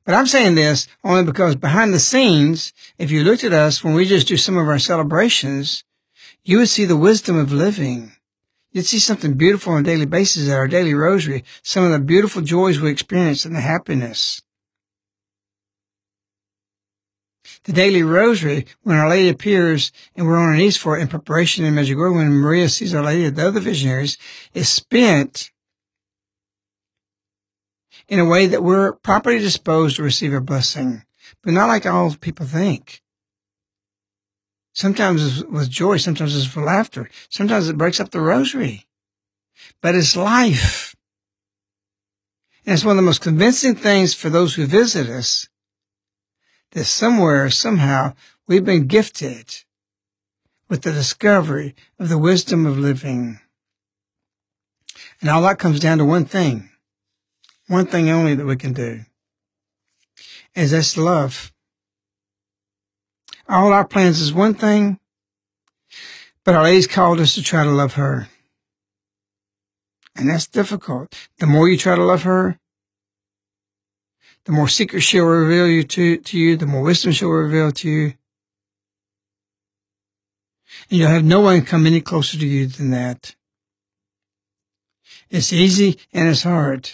But 0.05 0.15
I'm 0.15 0.27
saying 0.27 0.55
this 0.55 0.87
only 1.03 1.23
because 1.23 1.55
behind 1.55 1.93
the 1.93 1.99
scenes, 1.99 2.73
if 2.97 3.11
you 3.11 3.23
looked 3.23 3.43
at 3.43 3.53
us 3.53 3.83
when 3.83 3.93
we 3.93 4.05
just 4.05 4.27
do 4.27 4.37
some 4.37 4.57
of 4.57 4.67
our 4.67 4.79
celebrations, 4.79 5.83
you 6.43 6.57
would 6.57 6.69
see 6.69 6.85
the 6.85 6.97
wisdom 6.97 7.37
of 7.37 7.51
living. 7.51 8.13
You'd 8.71 8.85
see 8.85 8.99
something 8.99 9.33
beautiful 9.33 9.73
on 9.73 9.81
a 9.81 9.83
daily 9.83 10.05
basis 10.05 10.47
at 10.47 10.55
our 10.55 10.67
daily 10.67 10.93
rosary, 10.93 11.43
some 11.61 11.83
of 11.83 11.91
the 11.91 11.99
beautiful 11.99 12.41
joys 12.41 12.79
we 12.79 12.89
experience 12.89 13.43
and 13.43 13.55
the 13.55 13.61
happiness. 13.61 14.41
The 17.65 17.73
daily 17.73 18.01
rosary, 18.01 18.65
when 18.81 18.97
Our 18.97 19.09
Lady 19.09 19.29
appears 19.29 19.91
and 20.15 20.25
we're 20.25 20.37
on 20.37 20.49
our 20.49 20.55
knees 20.55 20.77
for 20.77 20.97
it 20.97 21.01
in 21.01 21.09
preparation 21.09 21.65
in 21.65 21.75
Medjugorje, 21.75 22.15
when 22.15 22.31
Maria 22.31 22.69
sees 22.69 22.95
Our 22.95 23.03
Lady, 23.03 23.25
and 23.25 23.35
the 23.35 23.47
other 23.47 23.59
visionaries, 23.59 24.17
is 24.53 24.69
spent 24.69 25.51
in 28.07 28.19
a 28.19 28.25
way 28.25 28.47
that 28.47 28.63
we're 28.63 28.93
properly 28.93 29.37
disposed 29.37 29.97
to 29.97 30.03
receive 30.03 30.33
a 30.33 30.41
blessing, 30.41 31.03
but 31.43 31.53
not 31.53 31.67
like 31.67 31.85
all 31.85 32.15
people 32.15 32.45
think. 32.45 33.01
Sometimes 34.73 35.39
it's 35.39 35.47
with 35.47 35.69
joy, 35.69 35.97
sometimes 35.97 36.35
it's 36.35 36.55
with 36.55 36.65
laughter, 36.65 37.09
sometimes 37.29 37.67
it 37.67 37.77
breaks 37.77 37.99
up 37.99 38.11
the 38.11 38.21
rosary. 38.21 38.87
But 39.81 39.95
it's 39.95 40.15
life. 40.15 40.95
And 42.65 42.73
it's 42.73 42.85
one 42.85 42.91
of 42.91 42.97
the 42.97 43.07
most 43.07 43.21
convincing 43.21 43.75
things 43.75 44.13
for 44.13 44.29
those 44.29 44.55
who 44.55 44.65
visit 44.65 45.09
us 45.09 45.47
that 46.71 46.85
somewhere, 46.85 47.49
somehow, 47.49 48.13
we've 48.47 48.63
been 48.63 48.87
gifted 48.87 49.63
with 50.69 50.83
the 50.83 50.91
discovery 50.93 51.75
of 51.99 52.07
the 52.07 52.17
wisdom 52.17 52.65
of 52.65 52.77
living. 52.77 53.39
And 55.19 55.29
all 55.29 55.41
that 55.41 55.59
comes 55.59 55.79
down 55.79 55.97
to 55.97 56.05
one 56.05 56.25
thing 56.25 56.71
one 57.71 57.85
thing 57.85 58.09
only 58.09 58.35
that 58.35 58.45
we 58.45 58.57
can 58.57 58.73
do 58.73 59.05
is 60.53 60.71
that's 60.71 60.97
love. 60.97 61.50
All 63.51 63.73
our 63.73 63.85
plans 63.85 64.21
is 64.21 64.31
one 64.31 64.53
thing, 64.53 64.97
but 66.45 66.55
our 66.55 66.63
Lady's 66.63 66.87
called 66.87 67.19
us 67.19 67.35
to 67.35 67.43
try 67.43 67.65
to 67.65 67.69
love 67.69 67.95
her. 67.95 68.29
And 70.15 70.29
that's 70.29 70.47
difficult. 70.47 71.13
The 71.39 71.47
more 71.47 71.67
you 71.67 71.77
try 71.77 71.95
to 71.97 72.03
love 72.03 72.23
her, 72.23 72.57
the 74.45 74.53
more 74.53 74.69
secrets 74.69 75.05
she'll 75.05 75.25
reveal 75.25 75.67
you 75.67 75.83
to, 75.83 76.17
to 76.17 76.39
you, 76.39 76.55
the 76.55 76.65
more 76.65 76.81
wisdom 76.81 77.11
she'll 77.11 77.27
reveal 77.27 77.73
to 77.73 77.89
you. 77.89 78.13
And 80.89 80.99
you'll 80.99 81.09
have 81.09 81.25
no 81.25 81.41
one 81.41 81.63
come 81.63 81.85
any 81.85 81.99
closer 81.99 82.37
to 82.37 82.47
you 82.47 82.67
than 82.67 82.91
that. 82.91 83.35
It's 85.29 85.51
easy 85.51 85.99
and 86.13 86.29
it's 86.29 86.43
hard. 86.43 86.91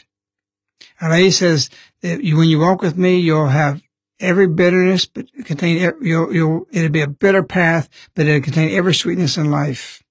Our 1.02 1.12
Lady 1.12 1.30
says 1.30 1.70
that 2.02 2.18
when 2.24 2.50
you 2.50 2.60
walk 2.60 2.82
with 2.82 2.98
me, 2.98 3.20
you'll 3.20 3.48
have 3.48 3.84
every 4.20 4.48
bitterness, 4.48 5.06
but 5.06 5.28
contain, 5.46 5.94
you'll, 6.02 6.34
you'll, 6.34 6.68
it'll 6.72 6.90
be 6.90 7.02
a 7.02 7.08
bitter 7.08 7.44
path, 7.44 7.90
but 8.16 8.26
it'll 8.26 8.42
contain 8.42 8.76
every 8.76 8.94
sweetness 8.94 9.38
in 9.38 9.52
life. 9.52 10.04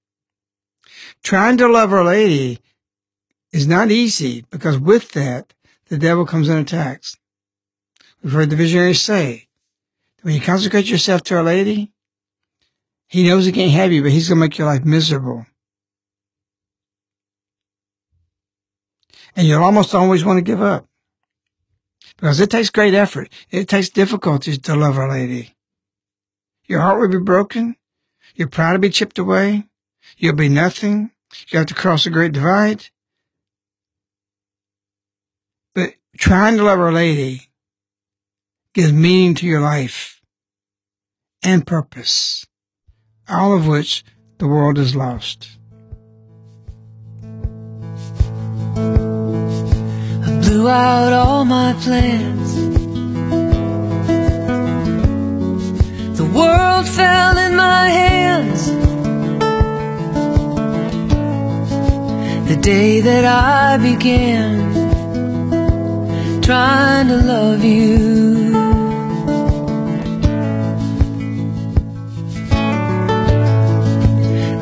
Trying 1.22 1.56
to 1.58 1.68
love 1.68 1.92
Our 1.92 2.04
Lady 2.04 2.60
is 3.52 3.66
not 3.66 3.90
easy 3.90 4.44
because 4.50 4.78
with 4.78 5.12
that, 5.12 5.54
the 5.88 5.98
devil 5.98 6.26
comes 6.26 6.48
and 6.48 6.60
attacks. 6.60 7.16
We've 8.22 8.32
heard 8.32 8.50
the 8.50 8.56
visionaries 8.56 9.02
say, 9.02 9.48
when 10.22 10.34
you 10.34 10.40
consecrate 10.40 10.88
yourself 10.88 11.22
to 11.24 11.36
Our 11.36 11.42
Lady, 11.42 11.92
he 13.06 13.26
knows 13.26 13.46
he 13.46 13.52
can't 13.52 13.70
have 13.70 13.92
you, 13.92 14.02
but 14.02 14.12
he's 14.12 14.28
going 14.28 14.38
to 14.38 14.40
make 14.40 14.58
your 14.58 14.66
life 14.66 14.84
miserable. 14.84 15.46
and 19.36 19.46
you'll 19.46 19.62
almost 19.62 19.94
always 19.94 20.24
want 20.24 20.38
to 20.38 20.42
give 20.42 20.62
up 20.62 20.86
because 22.16 22.40
it 22.40 22.50
takes 22.50 22.70
great 22.70 22.94
effort. 22.94 23.32
It 23.50 23.68
takes 23.68 23.88
difficulties 23.88 24.58
to 24.58 24.74
love 24.74 24.98
Our 24.98 25.10
Lady. 25.10 25.54
Your 26.66 26.80
heart 26.80 27.00
will 27.00 27.08
be 27.08 27.18
broken. 27.18 27.76
Your 28.34 28.48
pride 28.48 28.72
will 28.72 28.80
be 28.80 28.90
chipped 28.90 29.18
away. 29.18 29.64
You'll 30.16 30.34
be 30.34 30.48
nothing. 30.48 31.10
You 31.48 31.58
have 31.58 31.68
to 31.68 31.74
cross 31.74 32.06
a 32.06 32.10
great 32.10 32.32
divide. 32.32 32.86
But 35.74 35.94
trying 36.16 36.56
to 36.56 36.64
love 36.64 36.80
Our 36.80 36.92
Lady 36.92 37.48
gives 38.72 38.92
meaning 38.92 39.34
to 39.36 39.46
your 39.46 39.60
life 39.60 40.20
and 41.42 41.66
purpose, 41.66 42.46
all 43.28 43.54
of 43.54 43.66
which 43.66 44.04
the 44.38 44.46
world 44.46 44.76
has 44.76 44.96
lost. 44.96 45.55
Blew 50.46 50.68
out 50.68 51.12
all 51.12 51.44
my 51.44 51.72
plans. 51.82 52.54
The 56.16 56.24
world 56.24 56.86
fell 56.86 57.36
in 57.36 57.56
my 57.56 57.88
hands. 57.88 58.62
The 62.48 62.56
day 62.56 63.00
that 63.00 63.24
I 63.24 63.76
began 63.78 64.52
trying 66.42 67.08
to 67.08 67.16
love 67.16 67.64
you. 67.64 68.52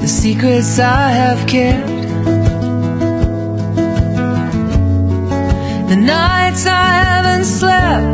The 0.01 0.09
secrets 0.09 0.79
I 0.79 1.11
have 1.11 1.47
kept 1.47 1.94
the 5.95 6.01
nights 6.01 6.67
I 6.67 6.87
haven't 7.11 7.45
slept. 7.45 8.05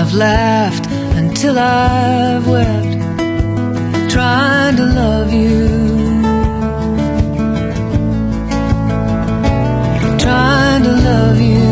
I've 0.00 0.14
laughed 0.14 0.86
until 1.20 1.56
I've 1.58 2.46
wept, 2.54 2.94
trying 4.10 4.76
to 4.80 4.86
love 5.00 5.32
you. 5.32 5.68
Trying 10.24 10.82
to 10.88 10.94
love 11.10 11.38
you. 11.52 11.66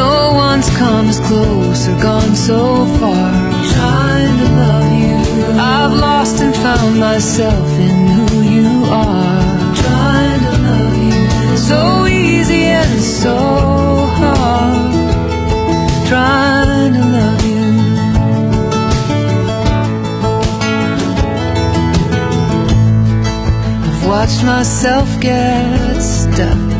No 0.00 0.32
one's 0.46 0.70
come 0.78 1.06
as 1.08 1.18
close 1.18 1.88
or 1.88 1.98
gone 2.00 2.36
so 2.36 2.86
far. 3.00 3.30
Trying 3.74 4.36
to 4.42 4.48
love 4.62 4.92
you. 5.04 5.18
I've 5.58 5.94
lost 6.06 6.40
and 6.40 6.54
found 6.54 7.00
myself 7.00 7.68
in 7.86 8.06
who 8.16 8.42
you 8.56 8.84
are. 8.86 9.43
So 11.74 12.06
easy 12.06 12.64
and 12.80 13.00
so 13.00 13.36
hard. 14.18 14.92
Trying 16.08 16.92
to 16.98 17.04
love 17.16 17.42
you. 17.52 17.66
I've 23.86 24.02
watched 24.06 24.42
myself 24.44 25.08
get 25.20 26.00
stuck. 26.00 26.76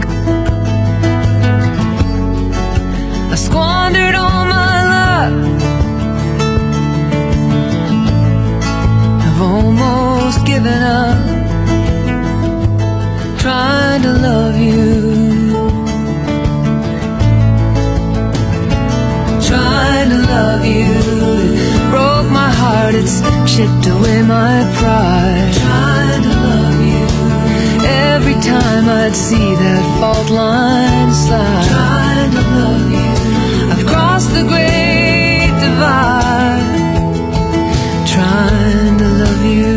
I 3.33 3.37
squandered 3.47 4.15
all 4.15 4.45
my 4.57 4.77
luck. 4.95 5.35
I've 9.27 9.41
almost 9.43 10.47
given 10.47 10.83
up 10.83 11.34
trying 13.45 14.01
to 14.01 14.13
love 14.29 14.57
you. 14.57 14.81
Trying 19.49 20.09
to 20.15 20.21
love 20.35 20.65
you. 20.65 20.95
It 21.77 21.85
broke 21.91 22.29
my 22.41 22.51
heart, 22.61 22.95
it's 22.95 23.21
chipped 23.53 23.87
away 23.95 24.23
my 24.23 24.57
pride. 24.79 25.53
Trying 25.63 26.23
to 26.29 26.35
love 26.49 26.79
you. 26.91 27.07
Every 28.15 28.39
time 28.53 28.85
I'd 28.89 29.15
see 29.27 29.49
that 29.63 29.85
fault 29.99 30.31
line 30.31 31.13
slide. 31.13 31.67
Trying 31.75 32.31
to 32.39 32.45
love 32.61 32.87
you. 32.99 33.13
I've 33.73 33.85
crossed 33.91 34.33
the 34.39 34.45
great 34.53 35.53
divide. 35.65 36.65
Trying 38.15 38.97
to 39.03 39.09
love 39.23 39.45
you. 39.45 39.74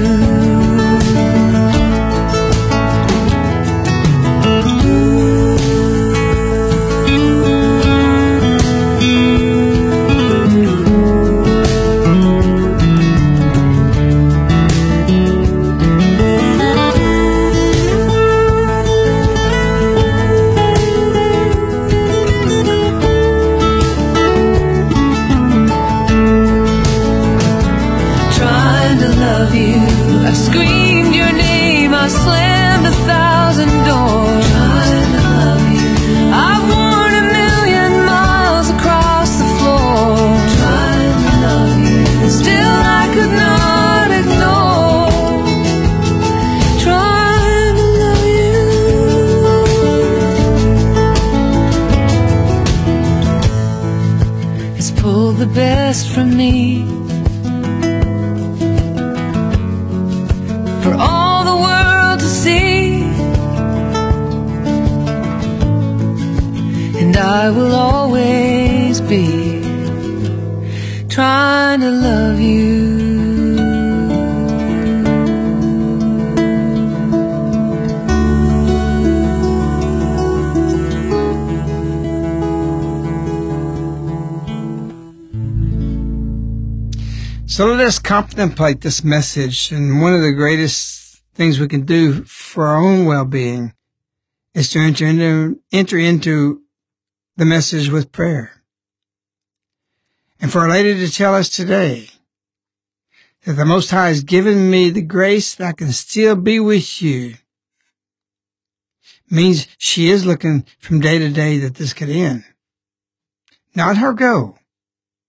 from 56.06 56.36
me. 56.36 56.67
Us 87.88 88.00
contemplate 88.00 88.82
this 88.82 89.04
message. 89.04 89.72
And 89.72 90.02
one 90.02 90.14
of 90.14 90.22
the 90.22 90.34
greatest 90.34 91.22
things 91.34 91.60
we 91.60 91.70
can 91.70 91.86
do 91.86 92.26
for 92.26 92.68
our 92.68 92.78
own 92.78 93.06
well-being 93.06 93.74
is 94.54 94.70
to 94.72 94.80
enter 94.80 95.06
into, 95.06 95.62
enter 95.72 95.98
into 95.98 96.64
the 97.38 97.46
message 97.46 97.90
with 97.90 98.12
prayer. 98.12 98.62
And 100.40 100.52
for 100.52 100.60
Our 100.60 100.70
Lady 100.70 100.96
to 100.96 101.12
tell 101.12 101.34
us 101.34 101.50
today 101.50 102.10
that 103.46 103.54
the 103.54 103.66
Most 103.66 103.90
High 103.92 104.10
has 104.10 104.22
given 104.22 104.70
me 104.70 104.90
the 104.90 105.02
grace 105.02 105.56
that 105.56 105.68
I 105.68 105.72
can 105.72 105.94
still 105.94 106.36
be 106.36 106.60
with 106.60 107.02
you 107.02 107.36
means 109.30 109.68
she 109.78 110.10
is 110.10 110.26
looking 110.26 110.66
from 110.80 111.00
day 111.00 111.20
to 111.20 111.30
day 111.30 111.58
that 111.60 111.76
this 111.76 111.94
could 111.94 112.10
end. 112.10 112.44
Not 113.74 113.98
her 113.98 114.14
goal. 114.14 114.60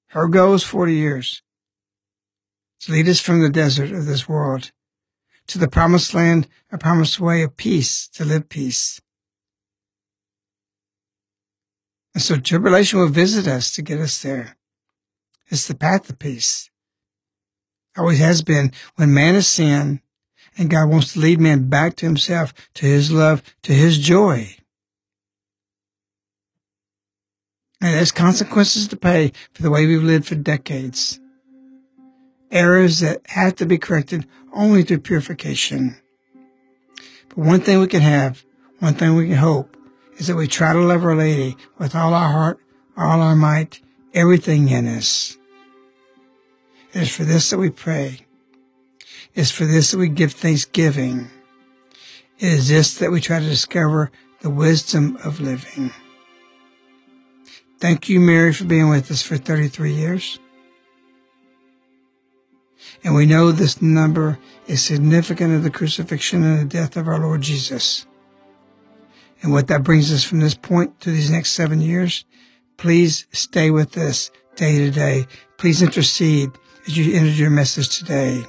Her 0.08 0.26
goal 0.26 0.54
is 0.54 0.64
40 0.64 0.94
years 0.94 1.42
to 2.80 2.92
lead 2.92 3.08
us 3.08 3.20
from 3.20 3.40
the 3.42 3.50
desert 3.50 3.92
of 3.92 4.06
this 4.06 4.28
world 4.28 4.70
to 5.48 5.58
the 5.58 5.68
promised 5.68 6.14
land, 6.14 6.46
a 6.70 6.78
promised 6.78 7.18
way 7.18 7.42
of 7.42 7.56
peace, 7.56 8.06
to 8.08 8.24
live 8.24 8.48
peace. 8.48 9.00
And 12.14 12.22
so 12.22 12.38
tribulation 12.38 12.98
will 12.98 13.08
visit 13.08 13.48
us 13.48 13.72
to 13.72 13.82
get 13.82 13.98
us 13.98 14.22
there. 14.22 14.56
It's 15.48 15.66
the 15.66 15.74
path 15.74 16.08
of 16.10 16.18
peace. 16.18 16.70
Always 17.96 18.18
has 18.18 18.42
been 18.42 18.72
when 18.96 19.14
man 19.14 19.34
is 19.34 19.48
sin 19.48 20.02
and 20.56 20.70
God 20.70 20.90
wants 20.90 21.14
to 21.14 21.20
lead 21.20 21.40
man 21.40 21.68
back 21.68 21.96
to 21.96 22.06
himself, 22.06 22.52
to 22.74 22.86
his 22.86 23.10
love, 23.10 23.42
to 23.62 23.72
his 23.72 23.98
joy. 23.98 24.56
And 27.80 27.94
there's 27.94 28.12
consequences 28.12 28.88
to 28.88 28.96
pay 28.96 29.32
for 29.52 29.62
the 29.62 29.70
way 29.70 29.86
we've 29.86 30.02
lived 30.02 30.26
for 30.26 30.34
decades 30.34 31.20
errors 32.50 33.00
that 33.00 33.22
have 33.28 33.56
to 33.56 33.66
be 33.66 33.78
corrected 33.78 34.26
only 34.52 34.82
through 34.82 34.98
purification. 34.98 35.96
But 37.28 37.38
one 37.38 37.60
thing 37.60 37.78
we 37.80 37.86
can 37.86 38.00
have, 38.00 38.44
one 38.78 38.94
thing 38.94 39.14
we 39.16 39.28
can 39.28 39.36
hope, 39.36 39.76
is 40.16 40.26
that 40.26 40.36
we 40.36 40.46
try 40.46 40.72
to 40.72 40.80
love 40.80 41.04
Our 41.04 41.14
Lady 41.14 41.56
with 41.78 41.94
all 41.94 42.14
our 42.14 42.32
heart, 42.32 42.60
all 42.96 43.20
our 43.20 43.36
might, 43.36 43.80
everything 44.14 44.68
in 44.68 44.86
us. 44.88 45.36
It 46.92 47.02
is 47.02 47.14
for 47.14 47.24
this 47.24 47.50
that 47.50 47.58
we 47.58 47.70
pray. 47.70 48.26
It 49.34 49.40
is 49.40 49.50
for 49.50 49.64
this 49.64 49.90
that 49.90 49.98
we 49.98 50.08
give 50.08 50.32
thanksgiving. 50.32 51.28
It 52.38 52.48
is 52.48 52.68
this 52.68 52.94
that 52.98 53.10
we 53.10 53.20
try 53.20 53.40
to 53.40 53.48
discover 53.48 54.10
the 54.40 54.50
wisdom 54.50 55.18
of 55.24 55.40
living. 55.40 55.92
Thank 57.78 58.08
you, 58.08 58.18
Mary, 58.18 58.52
for 58.52 58.64
being 58.64 58.88
with 58.88 59.10
us 59.10 59.22
for 59.22 59.36
33 59.36 59.92
years. 59.92 60.38
And 63.04 63.14
we 63.14 63.26
know 63.26 63.52
this 63.52 63.80
number 63.80 64.38
is 64.66 64.82
significant 64.82 65.54
of 65.54 65.62
the 65.62 65.70
crucifixion 65.70 66.42
and 66.42 66.58
the 66.58 66.64
death 66.64 66.96
of 66.96 67.08
our 67.08 67.18
Lord 67.18 67.42
Jesus. 67.42 68.06
And 69.42 69.52
what 69.52 69.68
that 69.68 69.84
brings 69.84 70.12
us 70.12 70.24
from 70.24 70.40
this 70.40 70.54
point 70.54 71.00
to 71.00 71.10
these 71.10 71.30
next 71.30 71.52
seven 71.52 71.80
years, 71.80 72.24
please 72.76 73.26
stay 73.32 73.70
with 73.70 73.96
us 73.96 74.30
day 74.56 74.78
to 74.78 74.90
day. 74.90 75.26
Please 75.56 75.80
intercede 75.80 76.50
as 76.86 76.96
you 76.96 77.14
enter 77.14 77.30
your 77.30 77.50
message 77.50 77.96
today. 77.98 78.42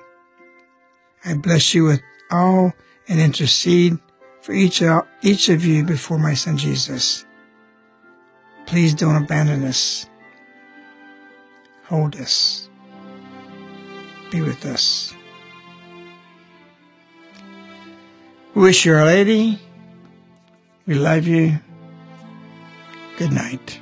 I 1.23 1.35
bless 1.35 1.73
you 1.73 1.83
with 1.83 2.01
all 2.31 2.73
and 3.07 3.19
intercede 3.19 3.99
for 4.41 4.53
each, 4.53 4.81
each 5.21 5.49
of 5.49 5.65
you 5.65 5.83
before 5.83 6.17
my 6.17 6.33
son 6.33 6.57
Jesus. 6.57 7.25
Please 8.65 8.93
don't 8.93 9.21
abandon 9.21 9.63
us. 9.65 10.07
Hold 11.85 12.15
us 12.15 12.68
be 14.31 14.41
with 14.41 14.65
us. 14.65 15.13
Wish 18.55 18.85
you, 18.85 18.95
a 18.95 19.05
Lady. 19.05 19.59
We 20.85 20.95
love 20.95 21.27
you. 21.27 21.59
Good 23.17 23.31
night. 23.31 23.79